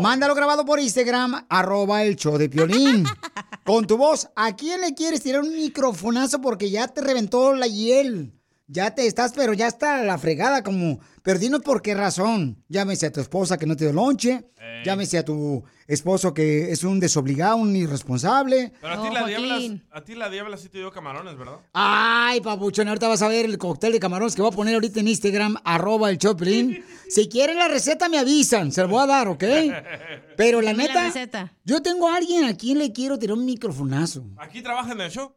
[0.00, 3.04] Mándalo grabado por Instagram, arroba el show de Piolín.
[3.64, 7.66] Con tu voz, ¿a quién le quieres tirar un microfonazo porque ya te reventó la
[7.66, 8.35] hiel?
[8.68, 12.64] Ya te estás, pero ya está la fregada, como, pero dinos por qué razón.
[12.68, 14.44] Llámese a tu esposa que no te dio lonche,
[14.84, 18.72] llámese a tu esposo que es un desobligado, un irresponsable.
[18.80, 21.58] Pero a ti, la diabla, a ti la diabla sí te dio camarones, ¿verdad?
[21.74, 24.98] Ay, papuchón, ahorita vas a ver el cóctel de camarones que voy a poner ahorita
[24.98, 26.84] en Instagram, arroba el Choplin.
[27.08, 29.44] Si quieren la receta, me avisan, se la voy a dar, ¿ok?
[30.36, 31.52] Pero la Dime neta, receta.
[31.64, 34.24] yo tengo a alguien a quien le quiero tirar un microfonazo.
[34.38, 35.32] ¿Aquí trabaja en el show?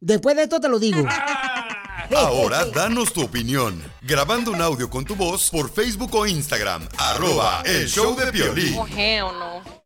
[0.00, 1.02] Después de esto te lo digo.
[2.16, 3.82] Ahora danos tu opinión.
[4.02, 6.88] Grabando un audio con tu voz por Facebook o Instagram.
[6.98, 8.76] Arroba el show de Piolín.
[8.78, 8.86] o
[9.32, 9.80] no.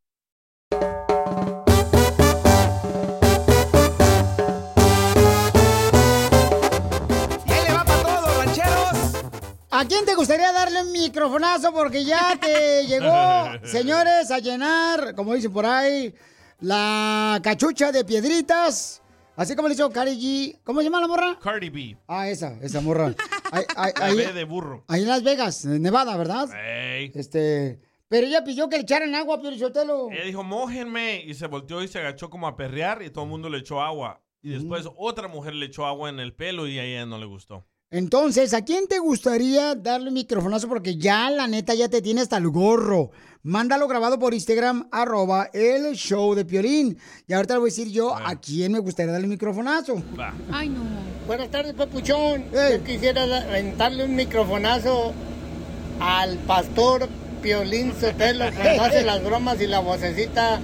[9.71, 11.73] ¿A quién te gustaría darle un microfonazo?
[11.73, 16.15] Porque ya te llegó, señores, a llenar, como dicen por ahí,
[16.61, 19.03] la cachucha de piedritas.
[19.37, 20.61] Así como le hizo Cardi G.
[20.65, 21.39] ¿Cómo se llama la morra?
[21.43, 21.97] Cardi B.
[22.07, 23.15] Ah, esa, esa morra.
[23.51, 24.85] Ahí, ahí- La ahí- B de burro.
[24.89, 26.49] ahí en Las Vegas, en Nevada, ¿verdad?
[26.55, 27.11] Ey.
[27.15, 27.81] Este.
[28.09, 30.09] Pero ella pidió que le echaran agua, Pio Sotelo.
[30.13, 31.23] Ella dijo, mójenme.
[31.25, 33.81] Y se volteó y se agachó como a perrear y todo el mundo le echó
[33.83, 34.21] agua.
[34.43, 37.25] Y después otra mujer le echó agua en el pelo y a ella no le
[37.27, 37.67] gustó.
[37.95, 40.69] Entonces, ¿a quién te gustaría darle un microfonazo?
[40.69, 43.13] Porque ya, la neta, ya te tiene hasta el gorro.
[43.45, 46.99] Mándalo grabado por Instagram, arroba el show de Piolín.
[47.29, 50.03] Y ahorita le voy a decir yo a quién me gustaría darle un microfonazo.
[50.51, 50.81] Ay, no.
[51.29, 52.47] Buenas tardes, papuchón.
[52.51, 55.13] Yo quisiera aventarle un microfonazo
[56.01, 57.09] al pastor
[57.43, 60.59] Piolín Sotelo cuando hace las bromas y la vocecita.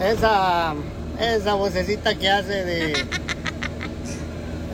[0.00, 0.72] Esa.
[1.20, 2.92] Esa vocecita que hace de.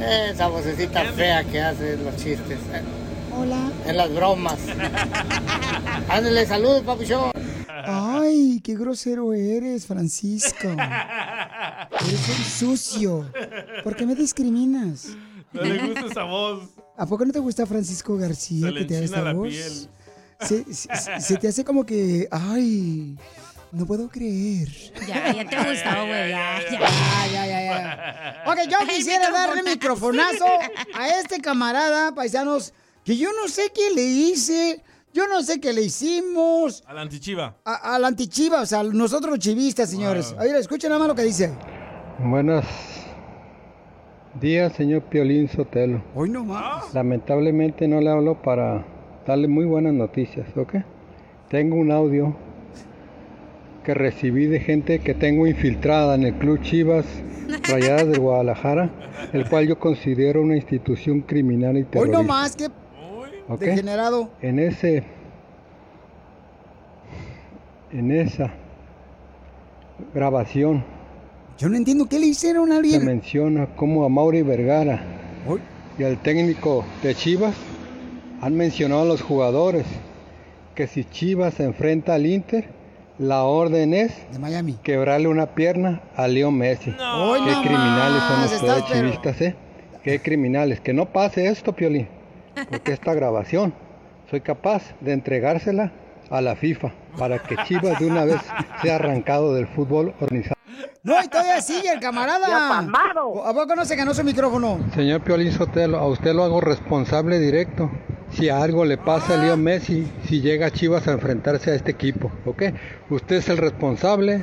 [0.00, 2.58] Esa vocecita fea que hace los chistes.
[3.36, 3.70] Hola.
[3.86, 4.58] En las bromas.
[6.08, 7.30] Ándale, saludos, papuchón.
[7.68, 10.68] Ay, qué grosero eres, Francisco.
[10.68, 13.30] Eres un sucio.
[13.84, 15.08] ¿Por qué me discriminas?
[15.52, 16.68] No le gusta esa voz.
[16.96, 19.32] ¿A poco no te gusta Francisco García Se le que te haga enchina esta la
[19.36, 19.48] voz?
[19.48, 19.88] piel.
[20.40, 23.16] Se- se te hace como que, ay,
[23.72, 24.68] no puedo creer.
[25.06, 26.30] Ya, ya te gustó, güey.
[26.30, 27.46] Ya, ya.
[27.46, 28.42] ya, ya.
[28.46, 30.44] Ok, yo quisiera darle microfonazo
[30.94, 32.72] a este camarada, paisanos,
[33.04, 37.02] que yo no sé qué le hice, yo no sé qué le hicimos A la
[37.02, 37.56] antichiva.
[37.64, 40.34] a, a la antichiva, o sea, nosotros los chivistas, señores.
[40.38, 41.52] A ver, escuchen nada más lo que dice.
[42.18, 42.64] Buenos
[44.40, 46.02] días, señor Piolín Sotelo.
[46.14, 46.92] Hoy no más.
[46.94, 48.84] Lamentablemente no le hablo para
[49.26, 50.74] darle muy buenas noticias, ¿ok?
[51.48, 52.36] Tengo un audio
[53.90, 57.04] que recibí de gente que tengo infiltrada en el Club Chivas
[57.68, 58.88] Rayadas de Guadalajara,
[59.32, 62.18] el cual yo considero una institución criminal y Hoy terrorista.
[62.18, 62.66] no más, que
[63.48, 63.58] ¿ok?
[63.60, 64.30] degenerado.
[64.42, 65.02] En ese,
[67.90, 68.52] en esa
[70.14, 70.84] grabación
[71.58, 73.04] Yo no entiendo qué le hicieron a se alguien.
[73.04, 75.02] menciona cómo a Mauri Vergara
[75.98, 77.56] y al técnico de Chivas
[78.40, 79.84] han mencionado a los jugadores
[80.76, 82.78] que si Chivas se enfrenta al Inter,
[83.20, 84.78] la orden es de Miami.
[84.82, 86.90] quebrarle una pierna a Leo Messi.
[86.98, 89.56] Hoy Qué no criminales son ustedes, estás, pero- chivistas, ¿eh?
[90.02, 90.80] Qué criminales.
[90.80, 92.08] Que no pase esto, Piolín.
[92.70, 93.74] Porque esta grabación
[94.30, 95.92] soy capaz de entregársela
[96.30, 98.40] a la FIFA para que Chivas de una vez
[98.80, 100.54] sea arrancado del fútbol organizado.
[101.02, 102.78] No, y todavía sigue el camarada.
[102.78, 104.78] ¿A poco no se ganó su micrófono?
[104.94, 107.90] Señor Piolín Sotelo, a usted lo hago responsable directo.
[108.32, 111.90] Si algo le pasa a Leo Messi, si llega a Chivas a enfrentarse a este
[111.90, 112.62] equipo, ¿ok?
[113.10, 114.42] Usted es el responsable.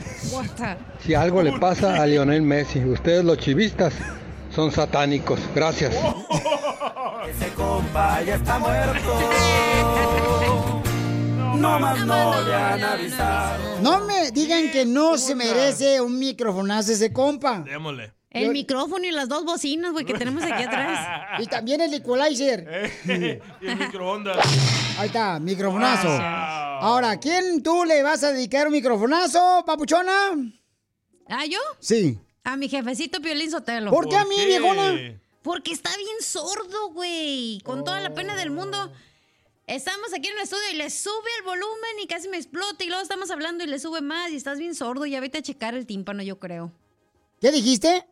[1.00, 3.94] Si algo le pasa a Lionel Messi, ustedes los chivistas
[4.54, 5.40] son satánicos.
[5.56, 5.96] Gracias.
[7.30, 9.20] Ese compa ya está muerto.
[11.58, 13.82] No más no le han avisado.
[13.82, 17.62] No me digan que no se merece un microfonazo ese compa.
[17.62, 18.14] Démosle.
[18.30, 21.40] El micrófono y las dos bocinas, güey, que tenemos aquí atrás.
[21.40, 22.92] Y también el equalizer.
[23.06, 24.38] y el microondas.
[24.98, 26.08] Ahí está, microfonazo.
[26.08, 26.20] Wow.
[26.20, 30.14] Ahora, ¿a quién tú le vas a dedicar un microfonazo, papuchona?
[31.28, 31.60] ¿Ah, yo?
[31.80, 32.20] Sí.
[32.44, 33.92] A mi jefecito Piolín Sotelo.
[33.92, 35.20] ¿Por qué a mí, viejona?
[35.44, 37.62] Porque está bien sordo, güey.
[37.64, 38.92] Con toda la pena del mundo.
[39.68, 42.84] Estamos aquí en el estudio y le sube el volumen y casi me explota.
[42.84, 45.06] Y luego estamos hablando y le sube más y estás bien sordo.
[45.06, 46.72] Ya vete a checar el tímpano, yo creo.
[47.40, 48.04] ¿Qué dijiste?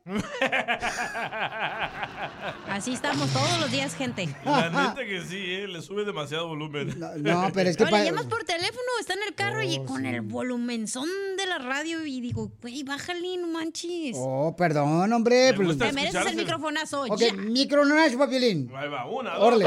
[2.69, 4.29] Así estamos todos los días, gente.
[4.45, 5.67] La neta que sí, ¿eh?
[5.67, 6.93] le sube demasiado volumen.
[7.17, 10.21] No, pero es que Ahora llamas por teléfono, está en el carro y con el
[10.21, 14.15] volumenzón de la radio y digo, güey, bájale, no manches.
[14.15, 15.53] Oh, perdón, hombre.
[15.57, 17.33] Me pues- Te mereces el microfonazo, Ok, ya.
[17.33, 18.71] microfonazo, papilín.
[18.75, 19.43] Ahí va, una, dos.
[19.43, 19.65] Órale.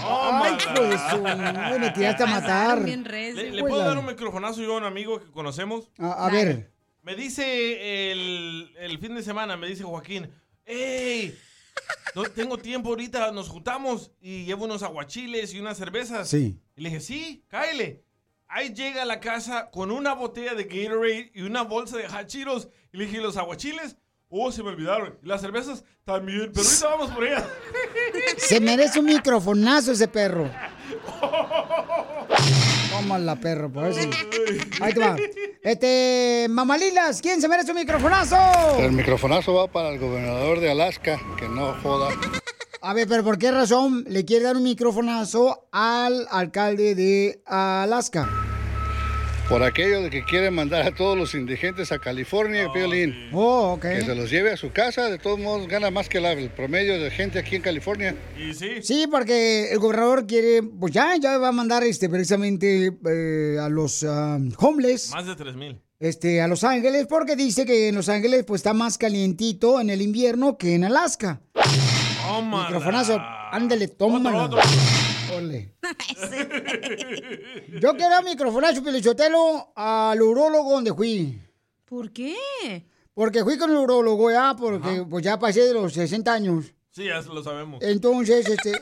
[0.00, 0.56] Tómala.
[1.10, 2.80] Ay, madre, me tiraste a matar.
[2.80, 5.90] ¿Le, le Pues puedo dar un microfonazo yo a un amigo que conocemos?
[5.98, 6.72] A, a ver.
[7.10, 10.30] Me dice el, el fin de semana, me dice Joaquín,
[10.64, 11.36] ¡Ey!
[12.14, 16.28] No tengo tiempo ahorita, nos juntamos y llevo unos aguachiles y unas cervezas.
[16.28, 16.60] Sí.
[16.76, 18.04] Y le dije, sí, cáele.
[18.46, 22.68] Ahí llega a la casa con una botella de Gatorade y una bolsa de hachiros.
[22.92, 23.96] Y le dije, ¿y los aguachiles?
[24.28, 25.18] Oh, se me olvidaron.
[25.20, 26.52] Y las cervezas también.
[26.54, 27.44] Pero ahorita vamos por ellas.
[28.36, 30.48] Se merece un microfonazo ese perro.
[32.90, 34.00] Tómala, perro, por eso.
[34.80, 35.16] Ahí te va.
[35.62, 38.36] Este, mamalilas, ¿quién se merece un microfonazo?
[38.78, 42.08] El microfonazo va para el gobernador de Alaska, que no joda.
[42.82, 48.49] A ver, pero ¿por qué razón le quiere dar un microfonazo al alcalde de Alaska?
[49.50, 53.30] Por aquello de que quiere mandar a todos los indigentes a California, Piolín.
[53.32, 53.82] Oh, ok.
[53.82, 56.50] Que se los lleve a su casa, de todos modos gana más que la- el
[56.50, 58.14] promedio de gente aquí en California.
[58.38, 58.80] Y sí.
[58.80, 63.68] Sí, porque el gobernador quiere, pues ya, ya va a mandar este precisamente eh, a
[63.68, 65.10] los ah, homeless.
[65.10, 65.80] Más de 3 mil.
[65.98, 70.00] Este, a Los Ángeles, porque dice que en LosÁngeles pues está más calientito en el
[70.00, 71.40] invierno que en Alaska.
[72.40, 73.20] Microfonazo,
[73.50, 74.48] ándale, tómalo.
[75.36, 75.74] Ole.
[77.80, 81.40] Yo quiero microfonazo, Pelichotelo, al urólogo donde fui.
[81.84, 82.34] ¿Por qué?
[83.14, 86.72] Porque fui con el urólogo ya, porque pues ya pasé de los 60 años.
[86.90, 87.82] Sí, ya lo sabemos.
[87.82, 88.72] Entonces, este,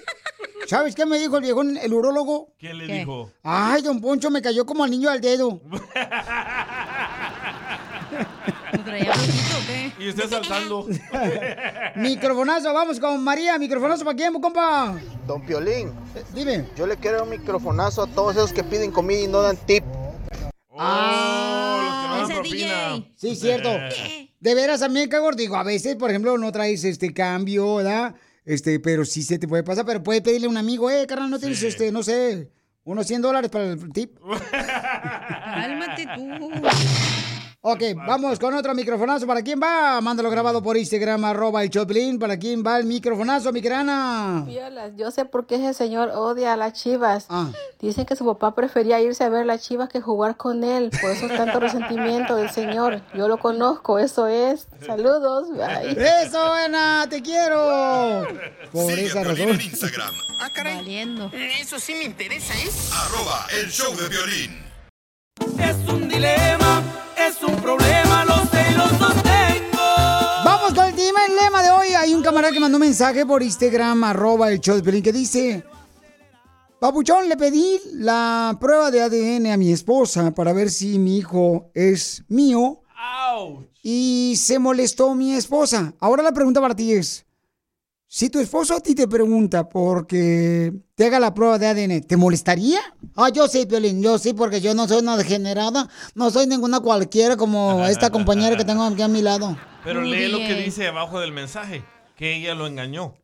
[0.66, 2.54] ¿sabes qué me dijo el viejo, el urólogo?
[2.58, 3.30] ¿Qué le dijo?
[3.42, 5.60] Ay, don Poncho, me cayó como al niño al dedo.
[9.98, 10.86] Y usted saltando.
[11.96, 13.58] Microfonazo, vamos con María.
[13.58, 14.98] Microfonazo para quién, compa.
[15.26, 15.92] Don Piolín,
[16.34, 16.66] Dime.
[16.76, 19.84] yo le quiero un microfonazo a todos esos que piden comida y no dan tip.
[20.78, 23.12] Ah, Ese DJ.
[23.16, 23.68] Sí, cierto.
[24.40, 28.14] De veras, también, cagor, digo, a veces, por ejemplo, no traes este cambio, ¿verdad?
[28.44, 31.28] Este, pero sí se te puede pasar, pero puede pedirle a un amigo, eh, carnal,
[31.28, 32.50] no tienes, este, no sé,
[32.84, 34.16] unos 100 dólares para el tip.
[34.50, 36.50] Cálmate tú.
[37.70, 39.26] Ok, vamos con otro microfonazo.
[39.26, 40.00] ¿Para quién va?
[40.00, 42.18] Mándalo grabado por Instagram, arroba el Choplin.
[42.18, 44.42] ¿Para quién va el microfonazo, mi grana?
[44.46, 47.26] Violas, yo sé por qué ese señor odia a las chivas.
[47.28, 47.50] Ah.
[47.78, 50.90] Dicen que su papá prefería irse a ver las chivas que jugar con él.
[50.98, 53.02] Por eso es tanto resentimiento del señor.
[53.12, 54.66] Yo lo conozco, eso es.
[54.86, 55.50] Saludos.
[55.50, 55.90] Bye.
[56.24, 57.06] ¡Eso, buena!
[57.10, 58.26] ¡Te quiero!
[58.72, 59.50] Por esa razón.
[59.50, 60.14] en Instagram.
[60.40, 60.76] Ah, caray.
[60.76, 61.30] Valiendo.
[61.60, 62.70] Eso sí me interesa, ¿eh?
[62.94, 64.67] Arroba el show de violín.
[65.58, 66.82] Es un dilema,
[67.16, 69.86] es un problema, lo sé y lo sostengo.
[70.44, 71.88] Vamos con el tema, el lema de hoy.
[71.88, 75.64] Hay un camarada que mandó un mensaje por Instagram, arroba el show que dice...
[76.80, 81.72] Papuchón, le pedí la prueba de ADN a mi esposa para ver si mi hijo
[81.74, 82.82] es mío.
[83.82, 85.94] Y se molestó mi esposa.
[85.98, 87.26] Ahora la pregunta para ti es,
[88.10, 92.16] si tu esposo a ti te pregunta porque te haga la prueba de ADN, ¿te
[92.16, 92.80] molestaría?
[93.14, 96.80] Ah, yo sí, Piolín, yo sí, porque yo no soy una degenerada, no soy ninguna
[96.80, 99.56] cualquiera como esta compañera que tengo aquí a mi lado.
[99.84, 101.84] Pero lee lo que dice abajo del mensaje,
[102.16, 103.14] que ella lo engañó.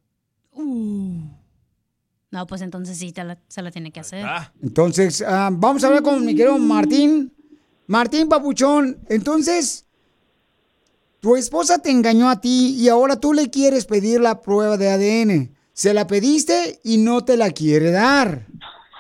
[2.31, 4.27] No, pues entonces sí, te la- se la tiene que hacer.
[4.63, 7.33] Entonces, ah, vamos a hablar con mi querido Martín.
[7.87, 9.84] Martín Papuchón, entonces,
[11.25, 14.91] tu esposa te engañó a ti y ahora tú le quieres pedir la prueba de
[14.91, 15.57] ADN.
[15.73, 18.43] Se la pediste y no te la quiere dar.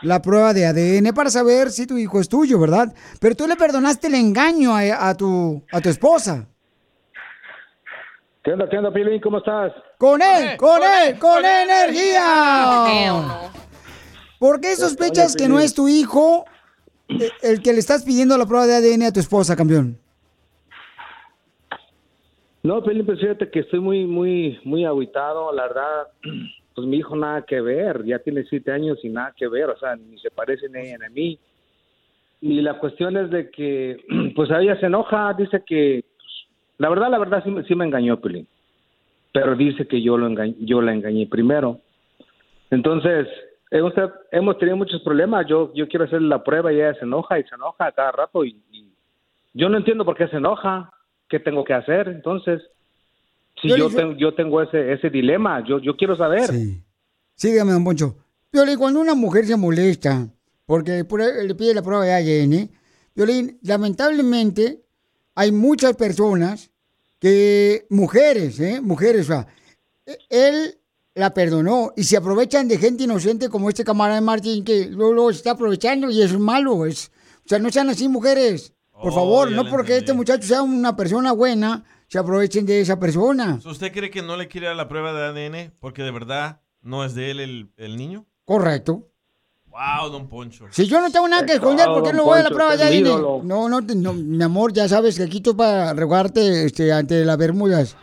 [0.00, 2.94] La prueba de ADN para saber si tu hijo es tuyo, ¿verdad?
[3.20, 6.48] Pero tú le perdonaste el engaño a, a tu, a tu esposa.
[8.42, 9.20] ¿Qué onda, qué onda, Pilín?
[9.20, 9.72] ¿Cómo estás?
[9.98, 10.56] ¡Con él!
[10.56, 11.18] ¡Con él!
[11.18, 13.50] ¡Con energía!
[14.38, 16.46] ¿Por qué sospechas que no es tu hijo
[17.42, 20.00] el que le estás pidiendo la prueba de ADN a tu esposa, campeón?
[22.64, 25.52] No, pues fíjate que estoy muy, muy, muy aguitado.
[25.52, 26.08] La verdad,
[26.74, 28.02] pues mi hijo nada que ver.
[28.06, 29.68] Ya tiene siete años y nada que ver.
[29.68, 31.38] O sea, ni se parece ni a mí.
[32.40, 34.02] Y la cuestión es de que,
[34.34, 35.34] pues a ella se enoja.
[35.34, 36.32] Dice que, pues,
[36.78, 38.48] la verdad, la verdad sí, sí me engañó, Pilín.
[39.32, 41.80] Pero dice que yo, lo engañé, yo la engañé primero.
[42.70, 43.28] Entonces,
[43.70, 45.46] hemos, tenido muchos problemas.
[45.46, 48.42] Yo, yo quiero hacerle la prueba y ella se enoja y se enoja cada rato.
[48.42, 48.56] Y
[49.52, 50.93] yo no entiendo por qué se enoja.
[51.34, 52.06] ¿Qué tengo que hacer?
[52.06, 52.62] Entonces,
[53.60, 56.46] si Yo yo, tengo, yo tengo ese, ese dilema, yo, yo quiero saber.
[56.46, 58.14] Sí, dígame, don Poncho.
[58.52, 60.28] Violín, cuando una mujer se molesta
[60.64, 61.04] porque
[61.44, 62.70] le pide la prueba de ADN,
[63.16, 64.84] Violín, lamentablemente
[65.34, 66.70] hay muchas personas
[67.18, 68.80] que, mujeres, ¿eh?
[68.80, 69.48] Mujeres, o sea,
[70.30, 70.78] él
[71.16, 75.12] la perdonó y se aprovechan de gente inocente como este camarada de Martín que luego,
[75.14, 76.86] luego se está aprovechando y es malo.
[76.86, 77.10] Es,
[77.44, 78.73] o sea, no sean así, mujeres.
[79.00, 82.80] Por Oh, favor, ya no porque este muchacho sea una persona buena, se aprovechen de
[82.80, 83.58] esa persona.
[83.64, 87.04] ¿Usted cree que no le quiere dar la prueba de ADN porque de verdad no
[87.04, 88.24] es de él el, el niño?
[88.44, 89.08] Correcto.
[89.66, 90.66] Wow, don Poncho.
[90.70, 92.84] Si yo no tengo nada que esconder, ¿por qué no voy a la prueba de
[92.84, 93.42] ADN?
[93.48, 97.96] No, no, mi amor, ya sabes que aquí estoy para regarte este, ante las Bermudas.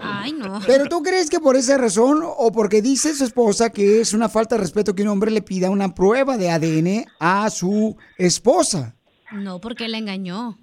[0.00, 0.60] Ay, no.
[0.68, 4.28] Pero tú crees que por esa razón o porque dice su esposa que es una
[4.28, 8.94] falta de respeto que un hombre le pida una prueba de ADN a su esposa.
[9.32, 10.58] No, porque la engañó.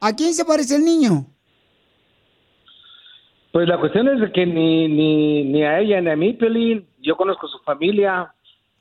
[0.00, 1.26] ¿A quién se parece el niño?
[3.52, 7.16] Pues la cuestión es que ni, ni, ni a ella ni a mí, Pelín, yo
[7.16, 8.32] conozco su familia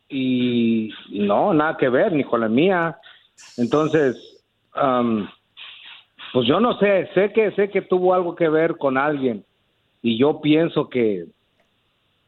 [0.10, 2.97] y no, nada que ver, ni con la mía.
[3.58, 4.18] Entonces,
[4.74, 5.30] am,
[6.34, 9.45] pues yo no sé, sé que sé que tuvo algo que ver con alguien
[10.01, 11.26] y yo pienso que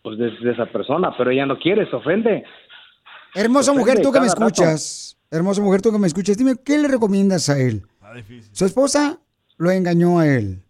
[0.03, 2.43] pues de, de esa persona, pero ella no quiere, se ofende.
[3.33, 4.63] Hermosa Se mujer, tú que me rato.
[5.35, 6.37] Hermosa mujer, tú que me escuchas.
[6.37, 7.85] Dime, ¿qué le recomiendas a él?
[8.51, 9.19] Su esposa
[9.57, 10.63] lo engañó a él.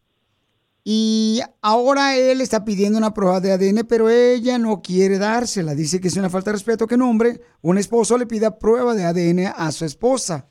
[0.83, 5.73] Y ahora él está pidiendo una prueba de ADN, pero ella no quiere dársela.
[5.73, 8.93] Dice que es una falta de respeto que un hombre, un esposo, le pida prueba
[8.93, 10.47] de ADN a su esposa.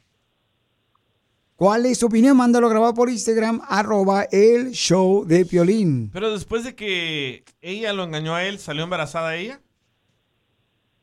[1.54, 2.36] ¿Cuál es su opinión?
[2.36, 6.10] Mándalo grabado por Instagram, arroba el show de Piolín.
[6.12, 9.60] Pero después de que ella lo engañó a él, ¿salió embarazada ella?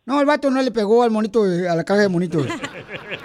[0.05, 2.45] No, el vato no le pegó al monito, eh, a la caja de monitos.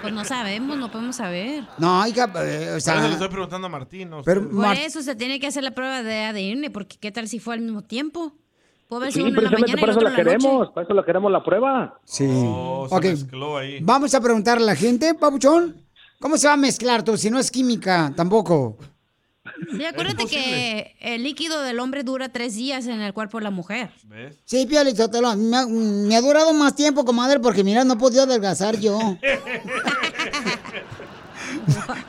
[0.01, 1.63] Pues no sabemos, no podemos saber.
[1.79, 3.01] No, hija, eh, o sea...
[3.01, 4.09] le estoy preguntando a Martín.
[4.11, 4.21] ¿no?
[4.23, 4.41] Pero.
[4.43, 7.39] Por Mar- eso se tiene que hacer la prueba de ADN, porque ¿qué tal si
[7.39, 8.33] fue al mismo tiempo?
[8.87, 10.23] Puede haber Sí, sido uno en la mañana y por el eso otro la la
[10.23, 10.37] noche.
[10.37, 11.99] queremos, por eso la queremos la prueba.
[12.05, 12.25] Sí.
[12.29, 13.03] Oh, se Ok.
[13.05, 13.79] mezcló ahí.
[13.81, 15.75] Vamos a preguntarle a la gente, Papuchón.
[16.21, 18.77] ¿Cómo se va a mezclar tú si no es química tampoco?
[19.75, 23.51] Sí, acuérdate que el líquido del hombre dura tres días en el cuerpo de la
[23.51, 23.91] mujer.
[24.45, 27.97] Sí, Pioli Sotelo, me, ha- me ha durado más tiempo, comadre, porque mira, no he
[27.97, 28.97] podido adelgazar yo.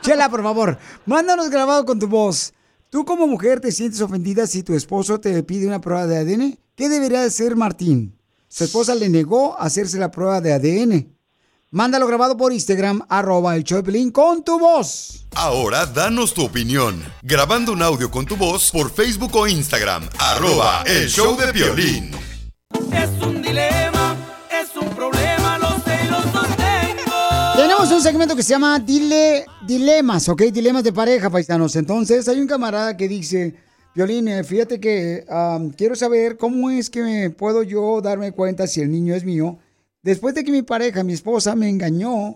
[0.01, 2.53] Chela, por favor, mándanos grabado con tu voz.
[2.89, 6.57] ¿Tú como mujer te sientes ofendida si tu esposo te pide una prueba de ADN?
[6.75, 8.15] ¿Qué debería hacer Martín?
[8.47, 11.15] Su esposa le negó hacerse la prueba de ADN.
[11.71, 15.27] Mándalo grabado por Instagram, arroba el show de Piolín, con tu voz.
[15.35, 17.03] Ahora danos tu opinión.
[17.21, 20.09] Grabando un audio con tu voz por Facebook o Instagram.
[20.19, 22.11] Arroba el show de violín.
[22.91, 24.17] Es un dilema,
[24.51, 27.55] es un problema, lo sé y lo sostengo.
[27.55, 30.41] Tenemos un segmento que se llama Dile Dilemas, ¿ok?
[30.43, 31.75] Dilemas de pareja, paisanos.
[31.75, 33.55] Entonces, hay un camarada que dice,
[33.93, 35.25] Violín, eh, fíjate que
[35.77, 39.59] quiero saber cómo es que me puedo yo darme cuenta si el niño es mío.
[40.01, 42.35] Después de que mi pareja, mi esposa, me engañó,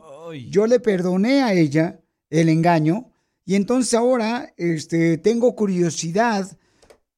[0.49, 3.11] yo le perdoné a ella el engaño
[3.45, 6.57] y entonces ahora este, tengo curiosidad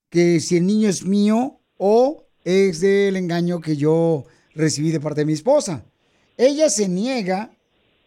[0.10, 5.22] que si el niño es mío o es del engaño que yo recibí de parte
[5.22, 5.84] de mi esposa.
[6.38, 7.52] Ella se niega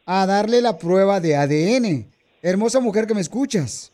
[0.07, 2.11] a darle la prueba de ADN.
[2.43, 3.93] Hermosa mujer que me escuchas.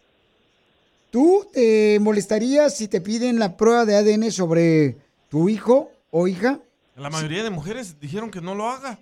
[1.10, 4.96] ¿Tú te molestarías si te piden la prueba de ADN sobre
[5.28, 6.60] tu hijo o hija?
[6.96, 8.98] La mayoría de mujeres dijeron que no lo haga.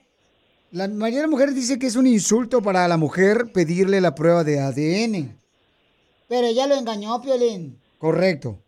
[0.71, 4.43] La mayoría de mujeres dice que es un insulto para la mujer pedirle la prueba
[4.45, 5.37] de ADN.
[6.29, 7.79] Pero ella lo engañó, Piolín.
[7.99, 8.59] Correcto.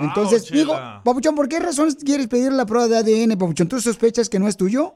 [0.00, 0.60] Entonces, Chela.
[0.60, 0.74] digo,
[1.04, 3.68] Papuchón, ¿por qué razón quieres pedir la prueba de ADN, Papuchón?
[3.68, 4.94] ¿Tú sospechas que no es tuyo?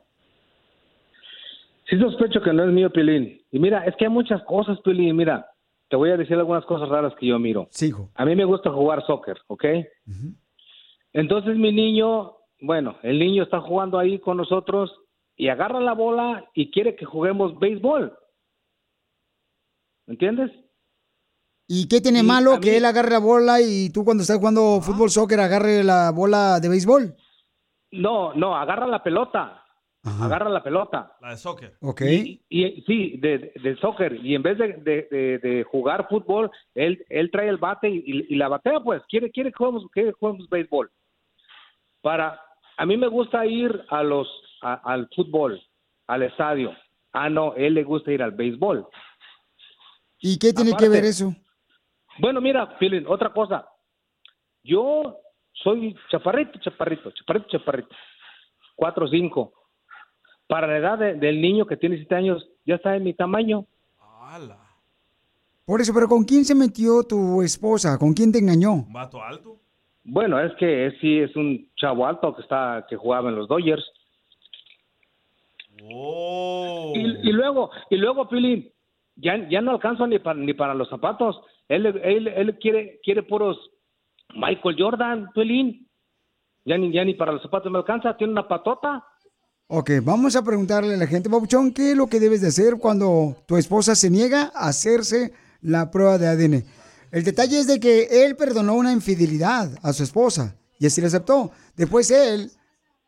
[1.89, 3.41] Sí sospecho que no es mío, Pilín.
[3.53, 5.15] Y mira, es que hay muchas cosas, Pilín.
[5.15, 5.47] Mira,
[5.89, 7.69] te voy a decir algunas cosas raras que yo miro.
[7.71, 8.11] Sí, hijo.
[8.17, 9.65] A mí me gusta jugar soccer, ¿ok?
[11.13, 14.95] Entonces mi niño, bueno, el niño está jugando ahí con nosotros
[15.37, 18.17] y agarra la bola y quiere que juguemos béisbol.
[20.07, 20.51] ¿Me entiendes?
[21.69, 25.11] ¿Y qué tiene malo que él agarre la bola y tú cuando estás jugando fútbol,
[25.11, 27.15] soccer, agarre la bola de béisbol?
[27.91, 29.63] No, no, agarra la pelota.
[30.23, 31.17] Agarra la pelota.
[31.21, 31.77] La de soccer.
[31.81, 32.03] Ok.
[32.03, 34.15] Y, y- sí, de, de soccer.
[34.25, 37.97] Y en vez de, de- de- de jugar fútbol, él, él trae el bate y,
[38.07, 39.03] y- y la batea, pues.
[39.09, 40.89] Quiere, quiere que juguemos, que juguemos béisbol.
[42.03, 42.41] Para,
[42.77, 44.29] a mí me gusta ir a los,
[44.63, 45.61] a- al fútbol,
[46.07, 46.75] al estadio.
[47.13, 48.87] Ah, no, él le gusta ir al béisbol.
[50.19, 51.35] ¿Y qué tiene que ver eso?
[52.19, 53.67] Bueno, mira, Pilín, otra cosa.
[54.63, 55.19] Yo
[55.53, 57.95] soy chaparrito, chaparrito, chaparrito, chaparrito.
[58.75, 59.53] Cuatro o cinco.
[60.49, 63.67] Para la edad de- del niño que tiene siete años, ya está en mi tamaño.
[65.65, 67.99] Por eso, pero ¿con quién se metió tu esposa?
[67.99, 68.73] ¿Con quién te engañó?
[68.75, 69.59] ¿Un vato alto?
[70.09, 73.49] Bueno, es que es- sí es un chavo alto que está que jugaba en los
[73.49, 73.85] Dodgers.
[75.83, 76.93] Oh.
[76.95, 78.71] Y, y luego, y luego, Pilín,
[79.17, 81.41] ya, ya no alcanzo ni para, ni para los zapatos.
[81.69, 83.59] Él, él, él quiere, quiere puros
[84.35, 85.89] Michael Jordan, Pilín.
[86.65, 89.05] Ya ni, ya ni para los zapatos me alcanza, tiene una patota.
[89.69, 92.75] Ok, vamos a preguntarle a la gente, Papuchón, ¿qué es lo que debes de hacer
[92.81, 96.65] cuando tu esposa se niega a hacerse la prueba de ADN?
[97.11, 101.07] El detalle es de que él perdonó una infidelidad a su esposa y así la
[101.09, 101.51] aceptó.
[101.77, 102.51] Después él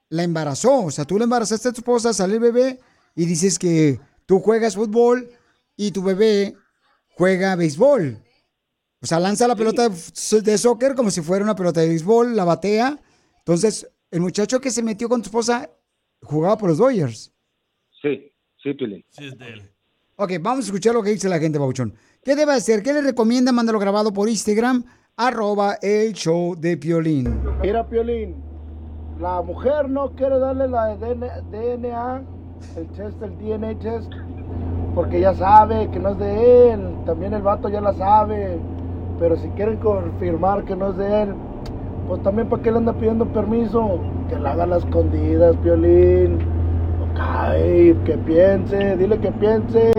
[0.08, 2.80] la embarazó, o sea, tú le embarazaste a tu esposa, sale el bebé
[3.14, 5.30] y dices que tú juegas fútbol
[5.76, 6.54] y tu bebé
[7.10, 8.18] juega béisbol.
[9.00, 12.44] O sea, lanza la pelota de soccer como si fuera una pelota de béisbol, la
[12.44, 12.98] batea.
[13.38, 15.70] Entonces, el muchacho que se metió con tu esposa
[16.22, 17.32] jugaba por los Dodgers.
[18.02, 18.32] Sí,
[18.62, 19.04] sí, Pilín.
[19.10, 19.70] Sí, es de él.
[20.16, 21.94] Ok, vamos a escuchar lo que dice la gente, Pauchón.
[22.28, 22.82] ¿Qué debe hacer?
[22.82, 23.52] ¿Qué le recomienda?
[23.52, 24.84] Mándalo grabado por Instagram,
[25.16, 27.40] arroba el show de Piolín.
[27.62, 28.34] Mira, Piolín,
[29.18, 32.22] la mujer no quiere darle la DNA,
[32.76, 34.12] el test, el DNA test,
[34.94, 36.96] porque ya sabe que no es de él.
[37.06, 38.58] También el vato ya la sabe.
[39.18, 41.34] Pero si quieren confirmar que no es de él,
[42.08, 44.00] pues también para qué le anda pidiendo permiso.
[44.28, 46.40] Que la haga las escondidas, Piolín.
[47.04, 49.92] Ok, que piense, dile que piense.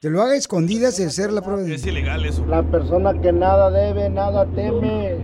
[0.00, 1.74] Que lo haga escondidas y hacer la prueba de...
[1.74, 2.46] Es ilegal eso.
[2.46, 5.16] La persona que nada debe, nada teme.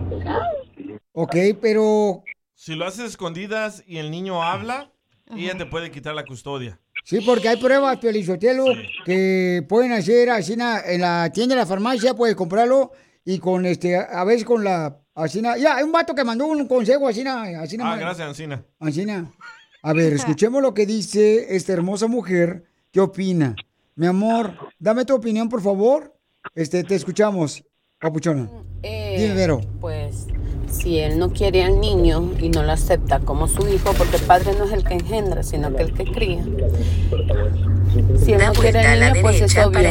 [1.13, 2.23] Ok, pero...
[2.53, 4.91] Si lo haces escondidas y el niño habla,
[5.33, 6.77] ella te puede quitar la custodia.
[7.05, 8.65] Sí, porque hay pruebas, Piolizotelo,
[9.05, 12.91] que pueden hacer así en la tienda de la farmacia, puedes comprarlo
[13.23, 16.47] y con este, a veces con la, así na- ya, hay un vato que mandó
[16.47, 18.63] un consejo así na- así na- Ah, gracias, Ancina.
[18.79, 19.31] Ancina.
[19.83, 22.65] A ver, escuchemos lo que dice esta hermosa mujer.
[22.91, 23.55] ¿Qué opina?
[23.97, 26.13] Mi amor, dame tu opinión, por favor.
[26.53, 27.63] Este, te escuchamos,
[27.99, 28.49] papuchona.
[28.83, 29.61] Eh, Dime, Vero.
[29.79, 30.27] Pues
[30.69, 34.23] si él no quiere al niño y no lo acepta como su hijo, porque el
[34.23, 36.43] padre no es el que engendra, sino que el que cría.
[38.23, 39.89] Si él no quiere al niño, pues es obvio.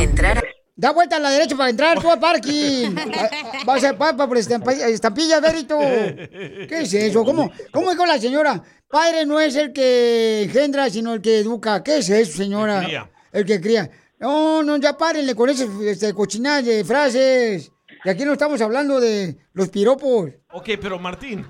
[0.76, 2.96] Da vuelta a la derecha para entrar tú al parking.
[2.98, 3.30] Ah,
[3.64, 5.78] Vas a papa por estampillas, Verito.
[5.78, 7.24] ¿Qué es eso?
[7.24, 8.62] ¿Cómo, ¿Cómo dijo la señora?
[8.88, 11.82] Padre no es el que engendra, sino el que educa.
[11.82, 13.08] ¿Qué es eso, señora?
[13.34, 13.90] El que cría.
[14.20, 17.72] No, no, ya párenle con esas este, cochinadas de frases.
[18.04, 20.30] Y aquí no estamos hablando de los piropos.
[20.52, 21.44] Ok, pero Martín,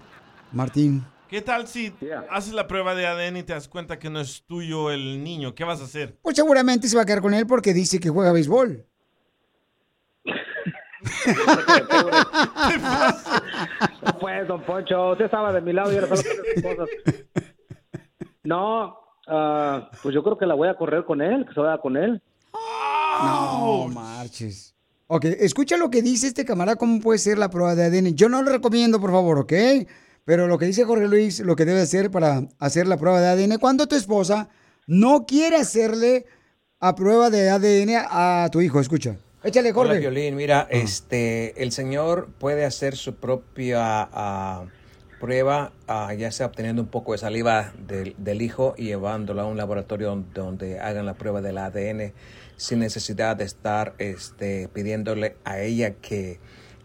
[0.51, 1.05] Martín.
[1.29, 1.93] ¿Qué tal si
[2.31, 5.55] haces la prueba de ADN y te das cuenta que no es tuyo el niño?
[5.55, 6.17] ¿Qué vas a hacer?
[6.23, 8.87] Pues seguramente se va a quedar con él porque dice que juega béisbol.
[14.03, 16.89] No, pues, don Poncho, usted estaba de mi lado y ahora solo cosas.
[18.43, 21.79] No, ah, pues yo creo que la voy a correr con él, que se vaya
[21.79, 22.23] con él.
[23.23, 24.75] No marches.
[25.07, 28.15] Ok, escucha lo que dice este camarada, cómo puede ser la prueba de ADN.
[28.15, 29.53] Yo no lo recomiendo, por favor, ¿ok?
[30.25, 33.29] Pero lo que dice Jorge Luis, lo que debe hacer para hacer la prueba de
[33.29, 34.49] ADN, cuando tu esposa
[34.87, 36.25] no quiere hacerle
[36.81, 39.17] a prueba de ADN a tu hijo, escucha.
[39.43, 39.93] Échale, Jorge.
[39.93, 40.37] Hola, Piolín.
[40.37, 44.65] Mira, este, el señor puede hacer su propia ah,
[45.21, 49.47] prueba, ah, ya sea obteniendo un poco de saliva del, del hijo y llevándolo a
[49.47, 52.13] un laboratorio donde, donde hagan la prueba del ADN
[52.57, 56.39] sin necesidad de estar este, pidiéndole a ella que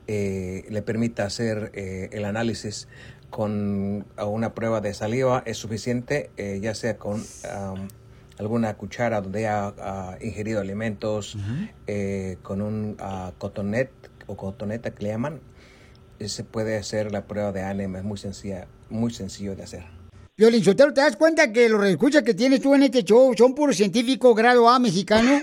[0.08, 2.88] eh, le permita hacer eh, el análisis
[3.30, 7.24] con una prueba de saliva es suficiente, eh, ya sea con
[8.40, 11.38] alguna cuchara donde ah, ingerido alimentos,
[12.42, 13.92] con un ah, cotonet
[14.26, 15.42] o cotoneta que le llaman,
[16.28, 19.84] se puede hacer la prueba de ADN, es muy sencilla, muy sencillo de hacer.
[20.36, 23.54] Violín Sotelo, ¿te das cuenta que los escuchas que tienes tú en este show son
[23.54, 25.42] puros científicos grado A mexicano?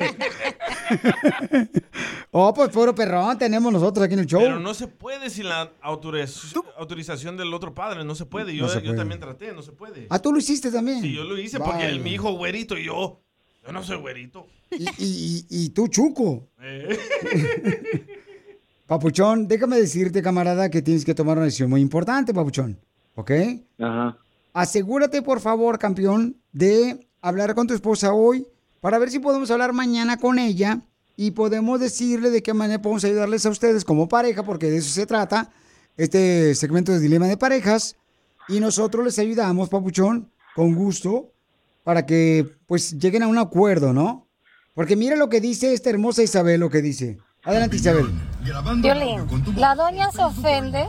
[2.30, 4.40] oh, pues puro perrón tenemos nosotros aquí en el show.
[4.40, 8.54] Pero no se puede sin la autoriz- autorización del otro padre, no se puede.
[8.56, 8.96] Yo, No se yo puede.
[8.96, 10.06] también traté, no se puede.
[10.10, 11.02] Ah, tú lo hiciste también.
[11.02, 13.20] Sí, yo lo hice porque el- mi hijo güerito y yo,
[13.66, 14.46] yo no soy güerito.
[14.70, 16.48] Y, y- y- y tú, Chuco.
[16.62, 16.98] Eh.
[18.88, 22.80] Papuchón, déjame decirte, camarada, que tienes que tomar una decisión muy importante, Papuchón.
[23.16, 23.30] ¿Ok?
[23.78, 24.16] Ajá.
[24.54, 28.46] Asegúrate, por favor, campeón, de hablar con tu esposa hoy
[28.80, 30.80] para ver si podemos hablar mañana con ella
[31.16, 34.88] y podemos decirle de qué manera podemos ayudarles a ustedes como pareja, porque de eso
[34.88, 35.50] se trata
[35.98, 37.94] este segmento de Dilema de Parejas.
[38.48, 41.34] Y nosotros les ayudamos, Papuchón, con gusto,
[41.84, 44.26] para que pues lleguen a un acuerdo, ¿no?
[44.72, 47.18] Porque mira lo que dice esta hermosa Isabel, lo que dice.
[47.48, 48.12] Adelante, Isabel.
[48.82, 49.26] Violín,
[49.56, 50.86] la doña se ofende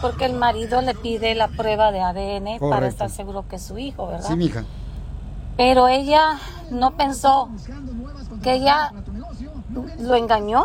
[0.00, 3.76] porque el marido le pide la prueba de ADN para estar seguro que es su
[3.78, 4.26] hijo, ¿verdad?
[4.26, 4.64] Sí, mija.
[5.58, 6.38] Pero ella
[6.70, 7.50] no pensó
[8.42, 8.92] que ella
[10.00, 10.64] lo engañó.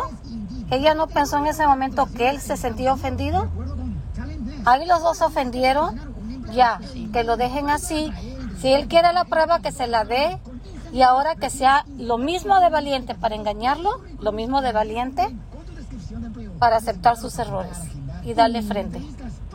[0.70, 3.48] Ella no pensó en ese momento que él se sentía ofendido.
[4.64, 6.00] Ahí los dos se ofendieron.
[6.52, 6.80] Ya,
[7.12, 8.10] que lo dejen así.
[8.62, 10.38] Si él quiere la prueba, que se la dé.
[10.94, 15.26] Y ahora que sea lo mismo de valiente para engañarlo, lo mismo de valiente
[16.60, 17.76] para aceptar sus errores
[18.24, 19.00] y darle frente.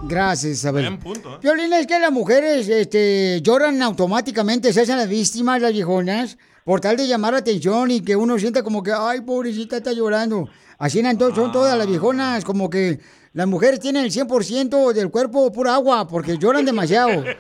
[0.04, 0.86] Gracias, Isabel.
[0.86, 1.40] Buen punto, ¿eh?
[1.42, 6.82] Violín, es que las mujeres este, lloran automáticamente, se hacen las víctimas, las viejonas, por
[6.82, 10.48] tal de llamar la atención y que uno sienta como que, ay, pobrecita, está llorando.
[10.78, 13.00] Así en to- son todas las viejonas, como que
[13.34, 17.24] las mujeres tienen el 100% del cuerpo pura agua porque lloran demasiado.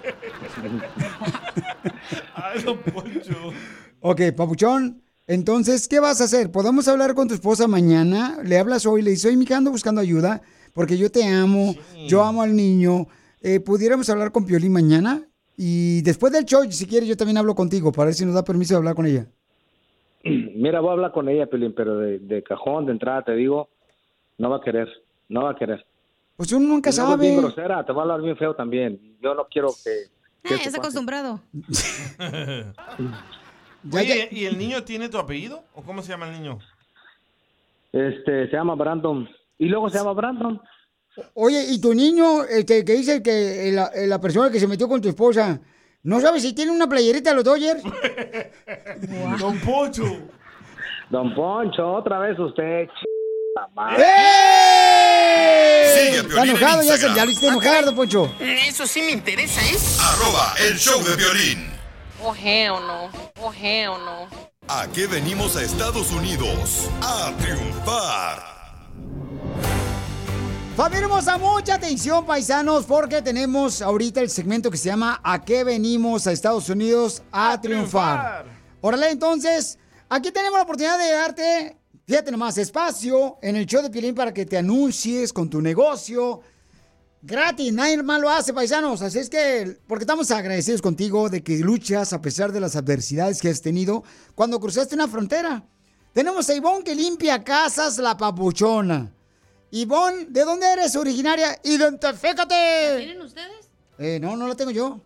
[2.36, 3.52] Ay, don Poncho.
[4.02, 6.52] Ok, papuchón, entonces, ¿qué vas a hacer?
[6.52, 8.38] ¿Podemos hablar con tu esposa mañana?
[8.43, 10.41] Le hablas hoy, le dices, oye, mija, ando buscando ayuda
[10.74, 11.76] porque yo te amo,
[12.08, 13.08] yo amo al niño.
[13.41, 15.22] Eh, ¿Pudiéramos hablar con Piolín mañana?
[15.58, 18.43] Y después del show, si quieres, yo también hablo contigo para ver si nos da
[18.43, 19.28] permiso de hablar con ella.
[20.24, 23.70] Mira, voy a hablar con ella, Pelín, pero de, de cajón, de entrada, te digo,
[24.38, 24.88] no va a querer,
[25.28, 25.86] no va a querer.
[26.38, 27.36] Pues uno nunca es bien sabe.
[27.36, 29.18] grosera, te va a hablar bien feo también.
[29.22, 30.06] Yo no quiero que...
[30.43, 30.78] que Eh, eso es pase.
[30.78, 31.41] acostumbrado.
[33.94, 35.64] Oye, ¿y el niño tiene tu apellido?
[35.74, 36.60] ¿O cómo se llama el niño?
[37.92, 39.30] Este, se llama Brandon.
[39.58, 40.62] Y luego se llama Brandon.
[41.34, 45.02] Oye, ¿y tu niño, este, que dice que la, la persona que se metió con
[45.02, 45.60] tu esposa,
[46.04, 47.84] no sabes si tiene una playerita de los Dodgers?
[49.40, 50.04] Don Poncho.
[51.10, 52.88] Don Poncho, otra vez usted.
[53.58, 53.96] a
[55.86, 57.16] Está enojado, ya, se, Instagram.
[57.16, 58.32] ya le hiciste enojar, don Poncho.
[58.39, 59.76] Eso sí me interesa, ¿eh?
[60.00, 61.79] Arroba el show de violín.
[62.21, 63.09] Oh, hell no.
[63.41, 64.28] Oh, hell no.
[64.67, 66.89] ¿A qué venimos a Estados Unidos?
[67.01, 68.43] A triunfar.
[70.75, 75.63] Familia hermosa, mucha atención, paisanos, porque tenemos ahorita el segmento que se llama ¿A qué
[75.63, 78.46] venimos a Estados Unidos a, triunfar?
[78.82, 79.79] Órale, entonces,
[80.09, 84.33] aquí tenemos la oportunidad de darte, fíjate nomás, espacio en el show de Piolín para
[84.33, 86.41] que te anuncies con tu negocio.
[87.21, 89.01] Gratis, nadie más lo hace, paisanos.
[89.01, 93.41] Así es que, porque estamos agradecidos contigo de que luchas a pesar de las adversidades
[93.41, 94.04] que has tenido
[94.36, 95.66] cuando cruzaste una frontera.
[96.13, 99.12] Tenemos a Ivonne que limpia casas, la papuchona.
[99.71, 101.59] Ivonne, ¿de dónde eres originaria?
[101.63, 102.96] ¡Identifícate!
[102.97, 103.70] ¿Tienen ustedes?
[103.97, 105.01] Eh, no, no la tengo yo.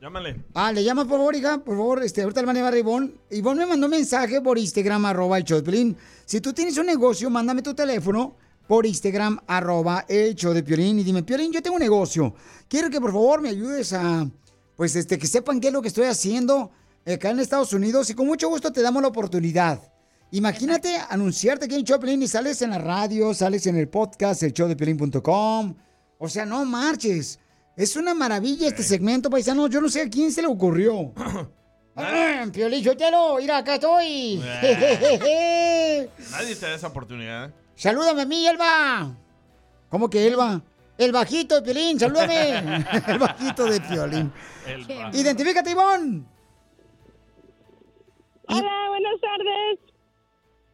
[0.00, 0.44] Llámale.
[0.54, 2.78] Ah, le llamas por favor, hija, por favor, este, ahorita le van a llamar a
[2.78, 3.14] Ivonne.
[3.30, 5.96] Ivonne me mandó un mensaje por Instagram, arroba el Choplin.
[6.26, 8.36] Si tú tienes un negocio, mándame tu teléfono
[8.66, 10.98] por Instagram, arroba el show de Piolín.
[10.98, 12.34] Y dime, Piolín, yo tengo un negocio.
[12.68, 14.26] Quiero que por favor me ayudes a,
[14.76, 16.70] pues, este, que sepan qué es lo que estoy haciendo
[17.06, 18.08] acá en Estados Unidos.
[18.10, 19.80] Y con mucho gusto te damos la oportunidad.
[20.30, 24.52] Imagínate anunciarte aquí en Choplin y sales en la radio, sales en el podcast, el
[24.52, 25.74] showdepiolín.com.
[26.18, 27.38] O sea, no marches.
[27.76, 29.66] Es una maravilla este segmento, paisano.
[29.66, 31.12] Yo no sé a quién se le ocurrió.
[31.94, 34.36] Ah, Piolín, yo te lo, mira, acá estoy.
[34.38, 36.08] Nadie
[36.56, 37.52] te da esa oportunidad.
[37.82, 39.10] Salúdame a mí, Elba.
[39.90, 40.62] ¿Cómo que Elba?
[40.96, 42.58] El bajito de Piolín, salúdame.
[43.08, 44.32] El bajito de Piolín.
[45.12, 46.22] Identifícate, Ivonne.
[48.46, 49.80] Hola, buenas tardes.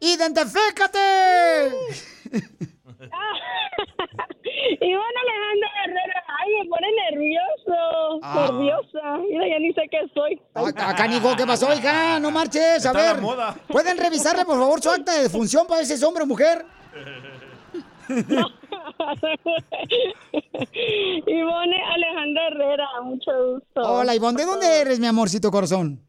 [0.01, 0.99] ¡Identifícate!
[4.81, 8.49] Iván Alejandro Herrera, ay, me pone nervioso, Ah.
[8.51, 9.17] nerviosa.
[9.31, 10.39] Mira, ya ni sé qué soy.
[10.53, 12.19] Acá, Nico, ¿qué pasó, hija?
[12.19, 13.21] No marches, a Está la ver.
[13.23, 13.55] moda.
[13.67, 16.63] ¿Pueden revisarle, por favor, su acta de defunción para ver si es hombre o mujer?
[21.27, 23.81] Ivone Alejandro Herrera, mucho gusto.
[23.81, 26.01] Hola, Ivonne, ¿de dónde eres, mi amorcito corazón?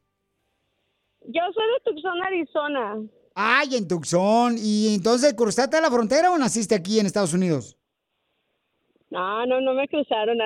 [1.23, 2.97] Yo soy de Tucson, Arizona.
[3.35, 4.57] Ay, en Tucson.
[4.59, 7.77] ¿Y entonces cruzaste la frontera o naciste aquí en Estados Unidos?
[9.11, 10.39] No, no, no me cruzaron.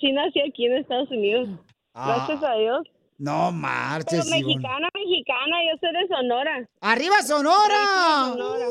[0.00, 1.48] Sí nací aquí en Estados Unidos.
[1.94, 2.26] Ah.
[2.28, 2.82] Gracias a Dios.
[3.18, 4.42] No Pero marches, Ivonne.
[4.42, 6.68] mexicana, mexicana, yo soy de Sonora.
[6.80, 8.28] ¡Arriba, Sonora!
[8.32, 8.66] Sonora.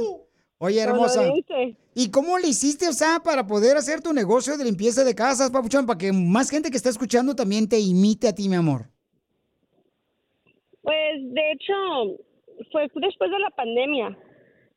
[0.59, 1.23] Oye, hermosa.
[1.95, 5.51] ¿Y cómo le hiciste, o sea, para poder hacer tu negocio de limpieza de casas,
[5.51, 8.87] papuchón, para que más gente que está escuchando también te imite a ti, mi amor?
[10.81, 11.73] Pues de hecho
[12.71, 14.17] fue después de la pandemia.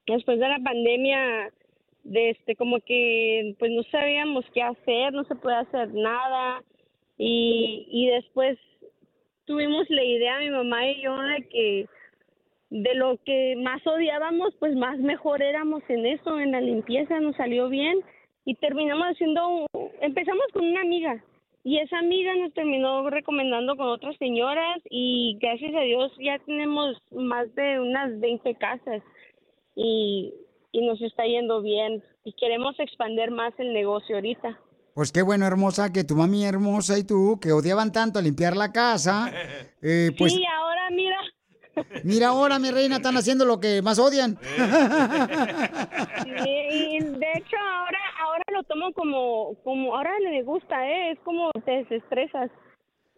[0.07, 1.53] Después de la pandemia,
[2.05, 6.63] de este, como que pues no sabíamos qué hacer, no se puede hacer nada.
[7.19, 8.57] Y, y después
[9.47, 11.87] tuvimos la idea, mi mamá y yo, de que
[12.75, 17.37] de lo que más odiábamos, pues más mejor éramos en eso, en la limpieza, nos
[17.37, 17.99] salió bien
[18.47, 19.67] y terminamos haciendo, un-
[20.01, 21.23] empezamos con una amiga
[21.65, 26.97] y esa amiga nos terminó recomendando con otras señoras y gracias a Dios ya tenemos
[27.11, 29.03] más de unas 20 casas
[29.77, 30.33] y,
[30.73, 34.59] y nos está yendo bien y queremos expandir más el negocio ahorita.
[34.95, 38.73] Pues qué bueno, hermosa, que tu mami hermosa y tú, que odiaban tanto limpiar la
[38.73, 39.31] casa,
[39.83, 41.17] eh, pues sí, ahora mira,
[42.05, 44.39] mira ahora, mi reina, están haciendo lo que más odian.
[46.25, 51.13] Sí, y de hecho ahora ahora lo tomo como como ahora le gusta, ¿eh?
[51.13, 52.51] es como te desestresas.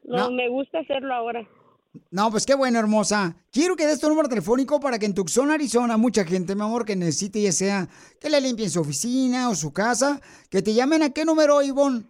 [0.04, 0.30] No, No.
[0.32, 1.46] me gusta hacerlo ahora.
[2.10, 3.36] No, pues qué bueno, hermosa.
[3.52, 6.84] Quiero que des tu número telefónico para que en Tucson, Arizona, mucha gente, mi amor,
[6.84, 7.88] que necesite ya sea
[8.20, 10.20] que le limpien su oficina o su casa,
[10.50, 12.02] que te llamen a qué número, Ivonne.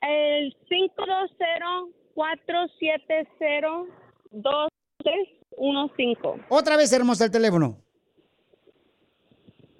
[0.00, 0.56] El
[5.56, 6.44] 520-470-2315.
[6.48, 7.78] Otra vez, hermosa, el teléfono.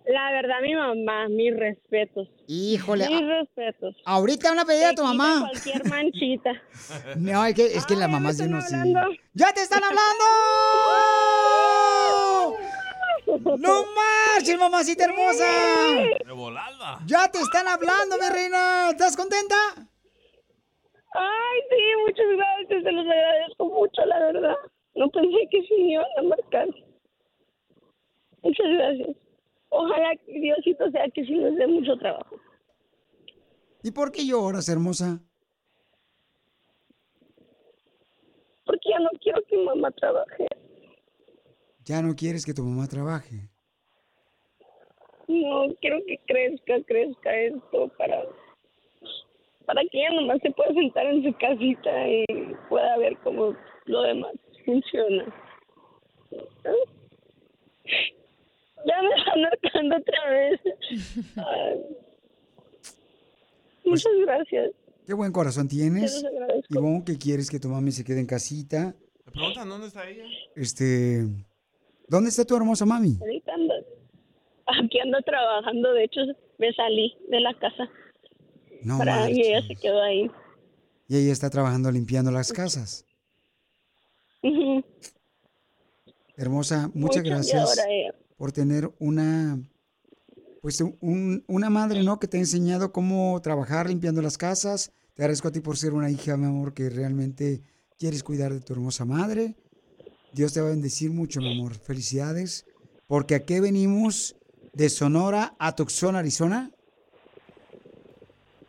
[0.06, 2.28] La verdad, mi mamá, mis respetos.
[2.46, 3.08] Híjole.
[3.08, 3.96] Mis respetos.
[4.04, 5.48] Ahorita una pedida a tu mamá.
[5.50, 6.52] Cualquier manchita.
[7.16, 8.74] No, es que, es que la mamá sí no sí.
[9.34, 10.02] ¡Ya te están hablando!
[13.26, 15.44] ¡No marches, mamacita hermosa!
[17.06, 18.90] ¡Ya te están hablando, mi reina!
[18.90, 19.56] ¿Estás contenta?
[21.12, 24.56] Ay, sí, muchas gracias, se los agradezco mucho, la verdad.
[24.94, 26.68] No pensé que sí me iban a marcar.
[28.42, 29.16] Muchas gracias.
[29.70, 32.36] Ojalá que Diosito sea que sí les dé mucho trabajo.
[33.82, 35.20] ¿Y por qué lloras, hermosa?
[38.64, 40.46] Porque ya no quiero que mi mamá trabaje.
[41.86, 43.48] Ya no quieres que tu mamá trabaje.
[45.28, 48.24] No, quiero que crezca, crezca esto para,
[49.66, 52.24] para que ella nomás se pueda sentar en su casita y
[52.68, 53.54] pueda ver cómo
[53.84, 54.32] lo demás
[54.64, 55.24] funciona.
[58.84, 60.60] Ya me están marcando otra vez.
[61.36, 61.96] Ay.
[63.84, 64.72] Muchas gracias.
[65.06, 66.24] Qué buen corazón tienes.
[66.24, 66.74] agradezco.
[66.74, 68.96] Ivonne, que quieres que tu mami se quede en casita.
[69.24, 70.24] Me preguntan dónde está ella.
[70.56, 71.26] Este,
[72.08, 73.16] ¿dónde está tu hermosa mami?
[73.20, 73.74] Ahorita ando,
[74.66, 76.20] aquí ando trabajando, de hecho
[76.58, 77.88] me salí de la casa
[78.82, 80.30] No para, y ella se quedó ahí.
[81.08, 83.04] y ella está trabajando limpiando las casas.
[86.36, 87.78] Hermosa, muchas gracias
[88.36, 89.58] por tener una,
[90.60, 92.18] pues un- una madre, ¿no?
[92.20, 94.92] Que te ha enseñado cómo trabajar limpiando las casas.
[95.14, 97.62] Te agradezco a ti por ser una hija, mi amor, que realmente
[97.98, 99.54] quieres cuidar de tu hermosa madre.
[100.36, 101.74] Dios te va a bendecir mucho, mi amor.
[101.74, 102.66] Felicidades.
[103.06, 104.36] Porque aquí venimos
[104.74, 106.70] de Sonora a Tucson, Arizona.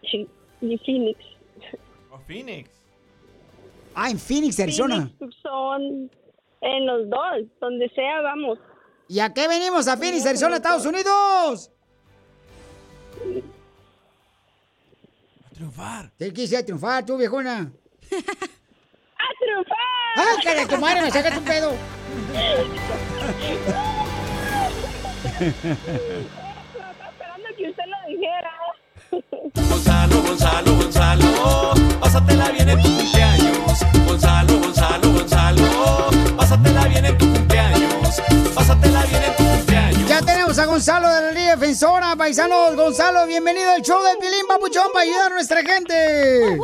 [0.10, 0.26] Sí,
[0.62, 1.20] y Phoenix.
[2.10, 2.70] Oh, Phoenix.
[3.94, 4.96] Ah, en Phoenix, Arizona.
[4.96, 6.10] Phoenix, Tucson,
[6.62, 8.58] en los dos, donde sea, vamos.
[9.10, 9.90] ¿Y a qué venimos?
[9.90, 11.70] A Phoenix, Arizona, Estados Unidos.
[15.46, 16.14] A triunfar.
[16.18, 17.60] ¿Qué quise triunfar tú, viejona?
[18.12, 19.97] ¡A triunfar!
[20.18, 21.74] ¡Ay, cara de tu madre, me sacas un pedo!
[25.40, 28.52] Esperando que usted lo dijera.
[29.70, 33.86] Gonzalo, Gonzalo, Gonzalo, pásatela bien en tu cumpleaños.
[34.08, 38.20] Gonzalo, Gonzalo, Gonzalo, pásatela bien en tu cumpleaños.
[38.56, 40.10] Pásatela bien en tu cumpleaños.
[40.10, 42.76] Ya tenemos a Gonzalo de la Liga Defensora, paisanos.
[42.76, 46.58] Gonzalo, bienvenido al show del Pilín Papuchón para ayudar a nuestra gente.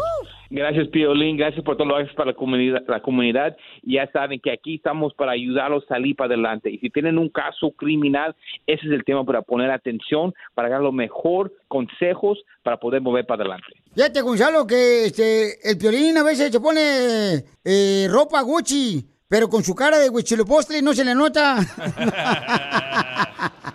[0.49, 1.37] Gracias, Piolín.
[1.37, 3.55] Gracias por todo lo que haces para la comunidad, la comunidad.
[3.81, 6.69] Y ya saben que aquí estamos para ayudarlos a salir para adelante.
[6.69, 8.35] Y si tienen un caso criminal,
[8.67, 13.25] ese es el tema para poner atención, para dar los mejor consejos para poder mover
[13.25, 13.67] para adelante.
[13.93, 19.63] Fíjate, Gonzalo, que este, el Piolín a veces se pone eh, ropa Gucci, pero con
[19.63, 21.57] su cara de huichilopostle no se le nota.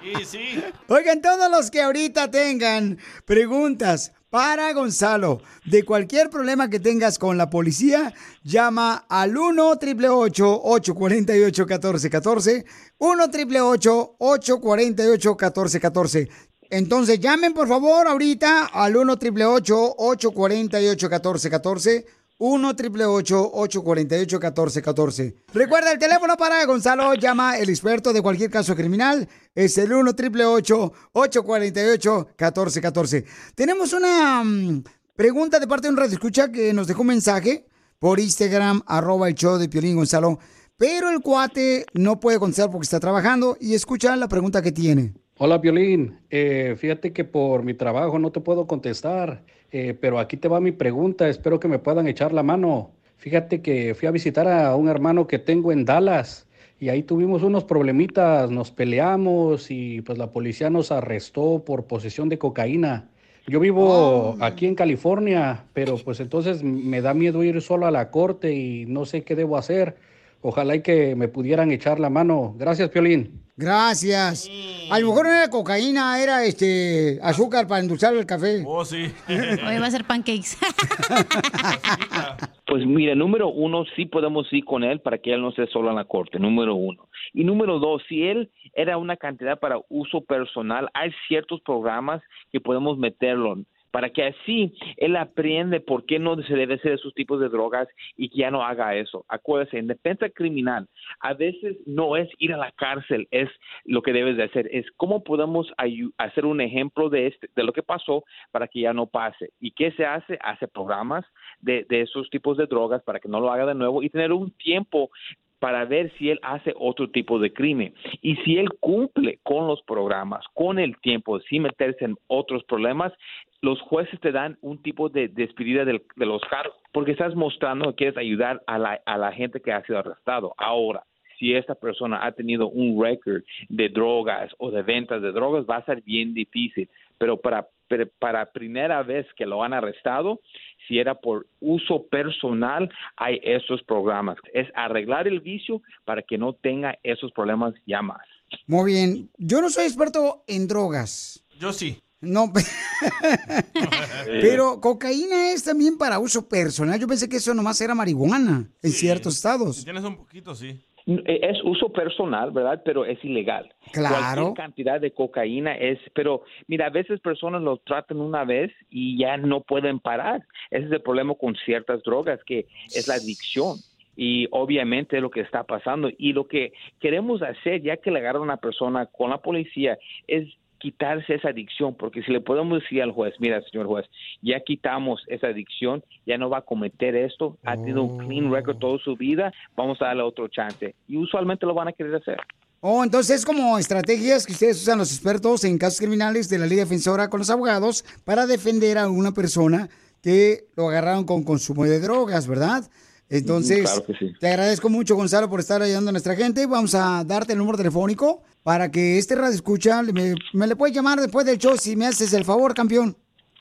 [0.00, 0.62] Y sí.
[0.88, 7.38] Oigan, todos los que ahorita tengan preguntas para Gonzalo de cualquier problema que tengas con
[7.38, 12.64] la policía, llama al 1 888 848 1414
[12.98, 16.28] 1 888 848 1414
[16.70, 22.06] Entonces llamen por favor ahorita al 1 888 848 1414
[22.38, 28.76] 1 888 848 1414 Recuerda el teléfono para Gonzalo, llama el experto de cualquier caso
[28.76, 33.24] criminal, es el 1 888 848 1414
[33.54, 34.84] Tenemos una mm,
[35.16, 37.66] pregunta de parte de un radio escucha que nos dejó un mensaje
[37.98, 40.38] por Instagram, arroba el show de Piolín Gonzalo,
[40.76, 45.14] pero el cuate no puede contestar porque está trabajando y escucha la pregunta que tiene.
[45.38, 46.18] Hola, Violín.
[46.30, 50.60] Eh, fíjate que por mi trabajo no te puedo contestar, eh, pero aquí te va
[50.60, 51.28] mi pregunta.
[51.28, 52.90] Espero que me puedan echar la mano.
[53.16, 56.46] Fíjate que fui a visitar a un hermano que tengo en Dallas
[56.80, 62.28] y ahí tuvimos unos problemitas, nos peleamos y pues la policía nos arrestó por posesión
[62.28, 63.08] de cocaína.
[63.48, 68.10] Yo vivo aquí en California, pero pues entonces me da miedo ir solo a la
[68.10, 69.96] corte y no sé qué debo hacer.
[70.40, 72.54] Ojalá y que me pudieran echar la mano.
[72.56, 73.42] Gracias, Piolín.
[73.56, 74.48] Gracias.
[74.88, 78.62] A lo mejor no era cocaína, era este azúcar para endulzar el café.
[78.64, 79.12] Oh, sí.
[79.28, 80.56] Hoy va a ser pancakes.
[82.68, 85.88] Pues mira, número uno, sí podemos ir con él para que él no esté solo
[85.88, 87.08] en la corte, número uno.
[87.32, 92.60] Y número dos, si él era una cantidad para uso personal, hay ciertos programas que
[92.60, 93.56] podemos meterlo
[93.90, 97.88] para que así él aprende por qué no se debe hacer esos tipos de drogas
[98.16, 99.24] y que ya no haga eso.
[99.28, 100.86] Acuérdese, en defensa criminal,
[101.20, 103.48] a veces no es ir a la cárcel, es
[103.84, 105.72] lo que debes de hacer, es cómo podemos
[106.18, 109.50] hacer un ejemplo de, este, de lo que pasó para que ya no pase.
[109.60, 110.38] ¿Y qué se hace?
[110.42, 111.24] Hace programas
[111.60, 114.32] de, de esos tipos de drogas para que no lo haga de nuevo y tener
[114.32, 115.10] un tiempo
[115.58, 117.94] para ver si él hace otro tipo de crimen.
[118.22, 123.12] Y si él cumple con los programas, con el tiempo, sin meterse en otros problemas,
[123.60, 127.90] los jueces te dan un tipo de despedida del- de los cargos, porque estás mostrando
[127.90, 130.54] que quieres ayudar a la, a la gente que ha sido arrestado.
[130.56, 131.04] Ahora,
[131.38, 135.76] si esta persona ha tenido un récord de drogas o de ventas de drogas, va
[135.76, 136.88] a ser bien difícil.
[137.16, 140.40] Pero para, pero para primera vez que lo han arrestado,
[140.86, 144.36] si era por uso personal, hay esos programas.
[144.52, 148.22] Es arreglar el vicio para que no tenga esos problemas ya más.
[148.66, 149.28] Muy bien.
[149.38, 151.44] Yo no soy experto en drogas.
[151.58, 151.98] Yo sí.
[152.20, 152.52] No,
[154.40, 156.98] pero cocaína es también para uso personal.
[156.98, 159.76] Yo pensé que eso nomás era marihuana en ciertos estados.
[159.76, 160.84] Si tienes un poquito, sí.
[161.06, 162.82] Eh, Es uso personal, ¿verdad?
[162.84, 163.72] Pero es ilegal.
[163.92, 164.42] Claro.
[164.42, 169.16] Cualquier cantidad de cocaína es, pero mira, a veces personas lo tratan una vez y
[169.18, 170.44] ya no pueden parar.
[170.70, 173.76] Ese es el problema con ciertas drogas, que es la adicción.
[174.16, 176.10] Y obviamente es lo que está pasando.
[176.18, 179.96] Y lo que queremos hacer, ya que le agarra a una persona con la policía,
[180.26, 180.48] es
[180.78, 184.06] quitarse esa adicción, porque si le podemos decir al juez, mira, señor juez,
[184.42, 188.78] ya quitamos esa adicción, ya no va a cometer esto, ha tenido un clean record
[188.78, 190.94] toda su vida, vamos a darle otro chance.
[191.06, 192.38] Y usualmente lo van a querer hacer.
[192.80, 196.66] Oh, entonces es como estrategias que ustedes usan los expertos en casos criminales de la
[196.66, 199.88] ley defensora con los abogados para defender a una persona
[200.22, 202.88] que lo agarraron con consumo de drogas, ¿verdad?
[203.30, 204.32] Entonces, Claro que sí.
[204.40, 206.66] te agradezco mucho, Gonzalo, por estar ayudando a nuestra gente.
[206.66, 210.94] Vamos a darte el número telefónico para que este radio escucha, me, me le puedes
[210.94, 213.16] llamar después del show si me haces el favor, campeón.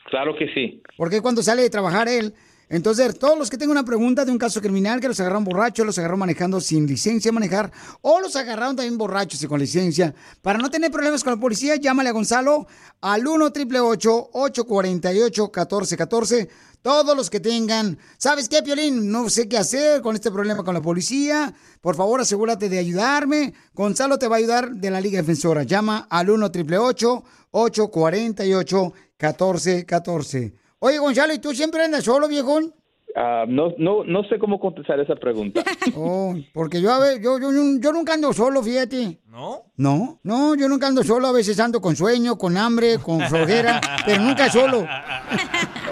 [0.09, 0.81] Claro que sí.
[0.95, 2.33] Porque cuando sale de trabajar él.
[2.69, 5.85] Entonces, todos los que tengan una pregunta de un caso criminal que los agarraron borrachos,
[5.85, 7.71] los agarraron manejando sin licencia de manejar,
[8.01, 11.77] o los agarraron también borrachos y con licencia, para no tener problemas con la policía,
[11.77, 12.67] llámale a Gonzalo
[12.99, 16.49] al 1 888 848 1414
[16.81, 19.11] Todos los que tengan, ¿sabes qué, Piolín?
[19.11, 21.53] No sé qué hacer con este problema con la policía.
[21.81, 23.53] Por favor, asegúrate de ayudarme.
[23.73, 25.63] Gonzalo te va a ayudar de la Liga Defensora.
[25.63, 32.73] Llama al 1 888 848 1414 Oye, Gonzalo, ¿y tú siempre andas solo, viejón?
[33.15, 35.63] Ah, no, no, no sé cómo contestar esa pregunta.
[35.95, 39.19] Oh, porque yo, a ver, yo, yo, yo nunca ando solo, fíjate.
[39.25, 39.63] ¿No?
[39.77, 41.27] No, no, yo nunca ando solo.
[41.27, 44.85] A veces ando con sueño, con hambre, con flojera, pero nunca solo.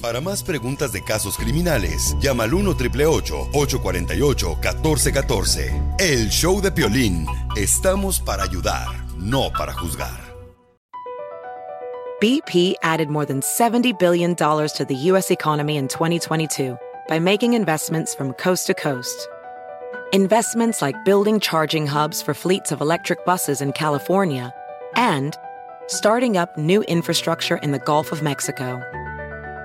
[0.00, 7.26] Para más preguntas de casos criminales, llama al 1 848 1414 El show de Piolín.
[7.54, 8.86] Estamos para ayudar,
[9.18, 10.30] no para juzgar.
[12.18, 15.30] BP added more than $70 billion to the U.S.
[15.30, 16.78] economy in 2022
[17.08, 19.28] by making investments from coast to coast.
[20.12, 24.52] Investments like building charging hubs for fleets of electric buses in California
[24.96, 25.36] and
[25.88, 28.82] starting up new infrastructure in the Gulf of Mexico.